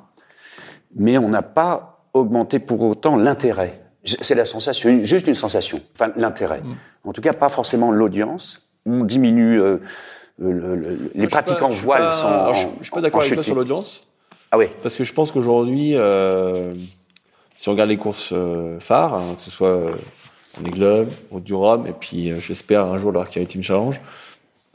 [0.95, 3.79] mais on n'a pas augmenté pour autant l'intérêt.
[4.03, 6.61] C'est la sensation, juste une sensation, enfin l'intérêt.
[6.61, 7.09] Mm.
[7.09, 8.69] En tout cas, pas forcément l'audience.
[8.85, 9.79] On diminue euh,
[11.13, 12.53] les pratiquants voile sans.
[12.53, 14.03] Je, ne suis pas d'accord avec toi sur l'audience.
[14.51, 14.67] Ah oui.
[14.81, 16.73] Parce que je pense qu'aujourd'hui, euh,
[17.57, 19.77] si on regarde les courses euh, phares, hein, que ce soit
[20.57, 23.99] en Globe, au du Rhum, et puis j'espère un jour le Team Challenge,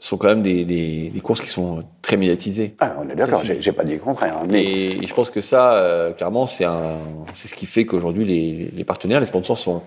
[0.03, 2.75] sont quand même des, des, des, courses qui sont très médiatisées.
[2.81, 4.35] Ah, on est d'accord, j'ai pas dit le contraire.
[4.37, 4.63] Hein, mais...
[4.63, 9.21] Et je pense que ça, euh, clairement, c'est ce qui fait qu'aujourd'hui, les, les, partenaires,
[9.21, 9.81] les sponsors sont,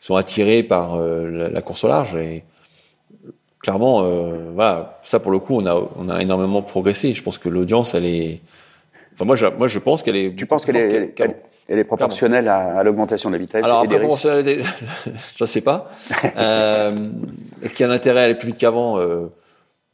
[0.00, 2.16] sont attirés par euh, la, course au large.
[2.16, 2.44] Et
[3.60, 7.12] clairement, euh, voilà, ça pour le coup, on a, on a énormément progressé.
[7.12, 8.40] Je pense que l'audience, elle est.
[9.14, 10.34] Enfin, moi, je, moi, je pense qu'elle est.
[10.34, 11.14] Tu penses qu'elle est,
[11.68, 14.22] elle, est proportionnelle à, à l'augmentation de la vitesse Alors, et des risques
[15.36, 15.90] je ne sais pas.
[16.22, 18.98] Est-ce qu'il y a un intérêt à aller plus vite qu'avant?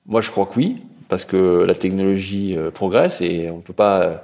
[0.06, 4.02] Moi, je crois que oui, parce que la technologie euh, progresse et on peut pas.
[4.02, 4.16] Euh,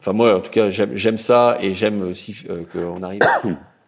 [0.00, 3.20] enfin, moi, en tout cas, j'aime ça et j'aime aussi euh, qu'on arrive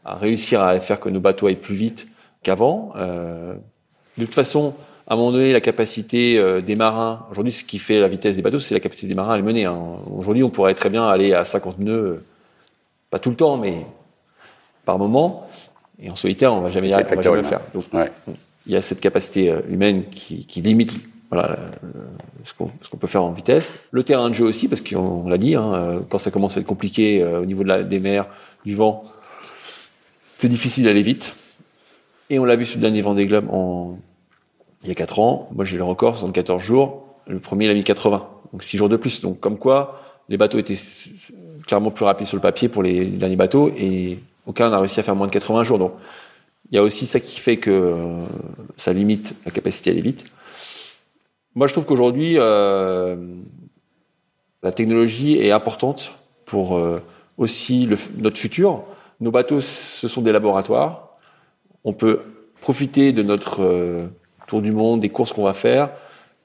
[0.04, 2.08] à réussir à faire que nos bateaux aillent plus vite
[2.42, 2.94] qu'avant.
[2.96, 4.74] de toute façon,
[5.06, 8.42] à un moment donné, la capacité des marins, aujourd'hui, ce qui fait la vitesse des
[8.42, 9.66] bateaux, c'est la capacité des marins à les mener.
[9.66, 9.78] Hein.
[10.14, 12.24] Aujourd'hui, on pourrait très bien aller à 50 nœuds,
[13.10, 13.84] pas tout le temps, mais
[14.86, 15.48] par moment.
[16.02, 17.60] Et en solitaire, on va jamais, y arriver, on va jamais le faire.
[17.74, 17.84] Donc,
[18.66, 20.92] il y a cette capacité humaine qui, qui limite
[21.30, 21.56] voilà
[22.44, 23.78] ce qu'on peut faire en vitesse.
[23.92, 26.60] Le terrain de jeu aussi, parce qu'on l'a dit, hein, euh, quand ça commence à
[26.60, 28.26] être compliqué euh, au niveau des mers,
[28.64, 29.04] du vent,
[30.38, 31.34] c'est difficile d'aller vite.
[32.30, 33.98] Et on l'a vu sur le dernier Vendée Globe en,
[34.82, 35.48] il y a 4 ans.
[35.52, 37.04] Moi, j'ai le record, 74 jours.
[37.26, 38.26] Le premier, il a mis 80.
[38.52, 39.20] Donc 6 jours de plus.
[39.20, 40.78] Donc comme quoi, les bateaux étaient
[41.66, 45.02] clairement plus rapides sur le papier pour les derniers bateaux et aucun n'a réussi à
[45.02, 45.78] faire moins de 80 jours.
[45.78, 45.92] Donc
[46.70, 48.24] il y a aussi ça qui fait que euh,
[48.76, 50.24] ça limite la capacité à aller vite.
[51.54, 53.16] Moi, je trouve qu'aujourd'hui, euh,
[54.62, 57.02] la technologie est importante pour euh,
[57.38, 58.84] aussi le, notre futur.
[59.20, 61.16] Nos bateaux, ce sont des laboratoires.
[61.84, 62.20] On peut
[62.60, 64.06] profiter de notre euh,
[64.46, 65.90] tour du monde, des courses qu'on va faire,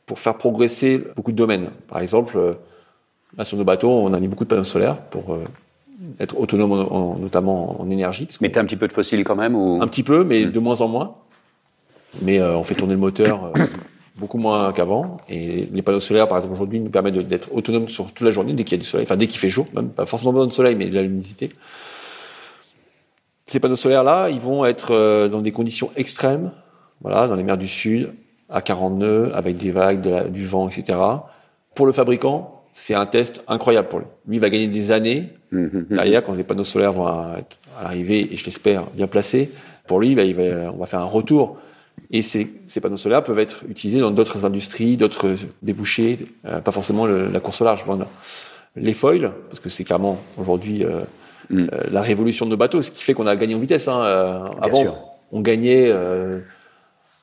[0.07, 1.69] pour faire progresser beaucoup de domaines.
[1.87, 2.57] Par exemple,
[3.37, 5.37] là, sur nos bateaux, on a mis beaucoup de panneaux solaires pour
[6.19, 8.27] être autonome, en, notamment en énergie.
[8.41, 9.81] Mettez un petit peu de fossiles quand même ou...
[9.81, 10.51] Un petit peu, mais mmh.
[10.51, 11.15] de moins en moins.
[12.21, 13.51] Mais on fait tourner le moteur
[14.17, 15.17] beaucoup moins qu'avant.
[15.29, 18.53] Et les panneaux solaires, par exemple, aujourd'hui, nous permettent d'être autonomes sur toute la journée
[18.53, 20.47] dès qu'il y a du soleil, enfin dès qu'il fait jour, même pas forcément besoin
[20.47, 21.51] de soleil, mais de la luminosité.
[23.47, 26.51] Ces panneaux solaires-là, ils vont être euh, dans des conditions extrêmes,
[27.01, 28.13] voilà, dans les mers du Sud,
[28.49, 30.97] à 40 nœuds, avec des vagues, de la, du vent, etc.
[31.75, 34.07] Pour le fabricant, c'est un test incroyable pour lui.
[34.27, 37.83] Lui, il va gagner des années mmh, derrière quand les panneaux solaires vont être à
[37.83, 39.51] l'arrivée, et je l'espère, bien placés.
[39.87, 41.57] Pour lui, bah, il va, on va faire un retour
[42.11, 46.71] et ces, ces, panneaux solaires peuvent être utilisés dans d'autres industries, d'autres débouchés, euh, pas
[46.71, 47.85] forcément le, la course au large.
[48.75, 51.01] Les foils, parce que c'est clairement aujourd'hui euh,
[51.49, 51.59] mm.
[51.59, 53.87] euh, la révolution de nos bateaux, ce qui fait qu'on a gagné en vitesse.
[53.87, 54.45] Hein.
[54.61, 54.97] Avant, sûr.
[55.31, 55.91] on gagnait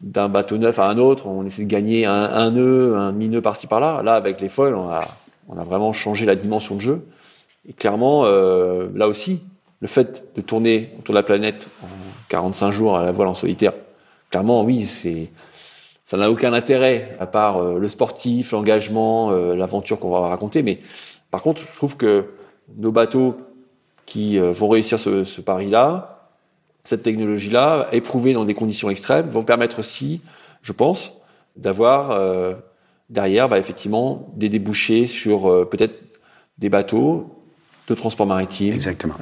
[0.00, 3.42] d'un bateau neuf à un autre, on essayait de gagner un, un nœud, un demi-nœud
[3.42, 4.02] par-ci par-là.
[4.02, 5.06] Là, avec les foils, on a,
[5.48, 7.06] on a vraiment changé la dimension de jeu.
[7.68, 9.40] Et clairement, là aussi,
[9.80, 11.86] le fait de tourner autour de la planète en
[12.28, 13.72] 45 jours à la voile en solitaire,
[14.32, 15.30] clairement, oui, c'est
[16.04, 20.62] ça n'a aucun intérêt à part euh, le sportif, l'engagement, euh, l'aventure qu'on va raconter.
[20.62, 20.80] Mais
[21.30, 22.26] par contre, je trouve que
[22.76, 23.36] nos bateaux
[24.04, 26.28] qui euh, vont réussir ce, ce pari-là,
[26.84, 30.20] cette technologie-là, éprouvée dans des conditions extrêmes, vont permettre aussi,
[30.60, 31.12] je pense,
[31.56, 32.18] d'avoir
[33.08, 35.94] derrière, bah, effectivement, des débouchés sur peut-être
[36.58, 37.30] des bateaux
[37.86, 39.14] de transport maritime, Exactement.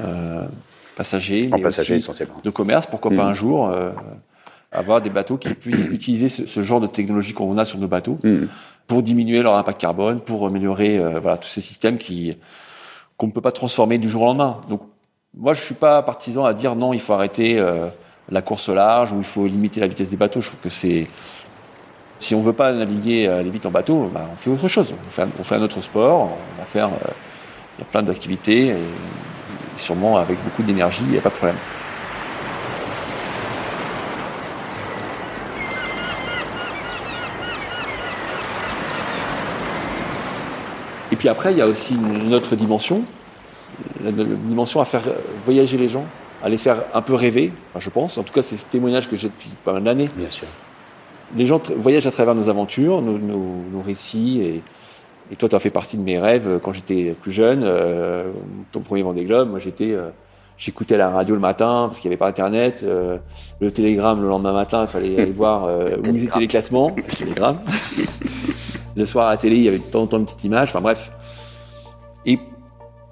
[0.96, 3.16] passagers, en passagers essentiellement, de commerce, pourquoi mmh.
[3.16, 3.70] pas un jour
[4.72, 7.88] avoir des bateaux qui puissent utiliser ce, ce, genre de technologie qu'on a sur nos
[7.88, 8.46] bateaux mmh.
[8.86, 12.36] pour diminuer leur impact carbone, pour améliorer euh, voilà tous ces systèmes qui
[13.16, 14.60] qu'on ne peut pas transformer du jour au lendemain.
[14.68, 14.82] Donc
[15.36, 17.88] moi je suis pas partisan à dire non il faut arrêter euh,
[18.30, 20.40] la course au large, où il faut limiter la vitesse des bateaux.
[20.40, 21.08] Je trouve que c'est
[22.20, 24.94] si on veut pas naviguer euh, vite en bateau, bah, on fait autre chose.
[25.06, 26.28] On fait, un, on fait un autre sport.
[26.56, 26.88] On va faire.
[26.88, 27.10] euh,
[27.78, 31.30] Il y a plein d'activités, et, et sûrement avec beaucoup d'énergie, il n'y a pas
[31.30, 31.56] de problème.
[41.12, 43.02] Et puis après, il y a aussi une autre dimension,
[44.04, 45.02] la, dimension à faire
[45.44, 46.04] voyager les gens,
[46.42, 48.16] à les faire un peu rêver, enfin, je pense.
[48.18, 50.06] En tout cas, c'est ce témoignage que j'ai depuis pas mal d'années.
[50.16, 50.46] Bien sûr.
[51.36, 54.40] Les gens voyagent à travers nos aventures, nos, nos- nos récits.
[54.42, 54.62] Et,
[55.32, 57.62] et toi, tu as fait partie de mes rêves euh, quand j'étais plus jeune.
[57.64, 58.30] Euh,
[58.72, 60.08] ton premier Vendée Globe, moi, j'étais, euh,
[60.58, 62.80] j'écoutais la radio le matin parce qu'il n'y avait pas Internet.
[62.82, 63.18] euh,
[63.60, 66.94] le télégramme le lendemain matin, il fallait aller voir où étaient les classements.
[66.96, 67.58] Le télégramme.
[68.96, 70.68] le soir à la télé, il y avait de temps en temps une petite image.
[70.70, 71.12] Enfin bref.
[72.26, 72.38] Et,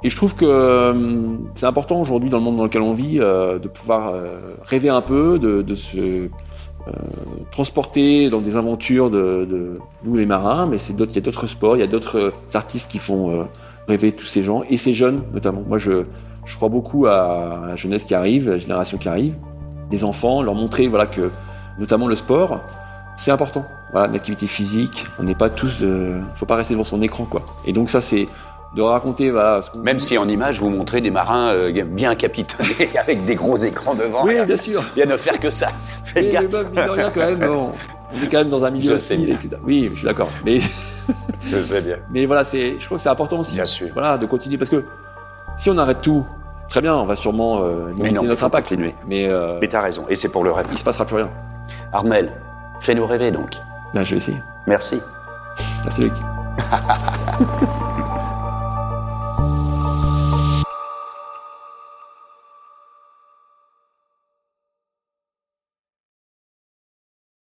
[0.05, 3.59] je trouve que euh, c'est important aujourd'hui dans le monde dans lequel on vit euh,
[3.59, 6.29] de pouvoir euh, rêver un peu, de, se euh,
[7.51, 11.76] transporter dans des aventures de, nous les marins, mais c'est il y a d'autres sports,
[11.76, 13.49] il y a d'autres artistes qui font
[13.89, 15.64] rêver tous ces gens et ces jeunes notamment.
[15.66, 16.05] Moi, je,
[16.57, 19.35] crois beaucoup à la jeunesse qui arrive, la génération qui arrive,
[19.91, 21.31] les enfants, leur montrer voilà que
[21.79, 22.61] notamment le sport,
[23.16, 23.64] c'est important.
[23.93, 27.43] Voilà, l'activité physique, on n'est pas tous, de, faut pas rester devant son écran quoi.
[27.64, 28.28] Et donc ça c'est
[28.76, 29.62] de raconter voilà.
[29.62, 33.34] Ce qu'on- Même si en image, vous montrez des marins euh, bien capitonnés avec des
[33.34, 34.24] gros écrans devant.
[34.26, 34.84] oui, bien sûr.
[34.95, 35.68] Bien ne faire que ça.
[36.05, 36.64] Faites Mais, mais gaffe.
[36.70, 37.70] mine de rien, quand même, bon,
[38.12, 39.34] on est quand même dans un milieu Je sais bien.
[39.34, 39.57] etc.
[39.64, 40.28] Oui, je suis d'accord.
[40.45, 40.61] Mais,
[41.51, 41.97] Je sais bien.
[42.12, 43.55] mais voilà, c'est, je crois que c'est important aussi.
[43.55, 43.89] Bien sûr.
[43.95, 44.84] Voilà, de continuer parce que
[45.57, 46.26] si on arrête tout,
[46.68, 48.68] très bien, on va sûrement euh, Mais limiter non, il notre impact.
[48.68, 48.95] continuer.
[49.09, 50.05] Mais, euh, Mais t'as raison.
[50.11, 50.66] Et c'est pour le rêve.
[50.70, 51.30] il se passera plus rien.
[51.95, 52.32] Armel,
[52.80, 53.53] fais-nous rêver donc.
[53.95, 54.43] Là, je vais essayer.
[54.66, 55.01] Merci.
[55.84, 56.12] Merci Luc.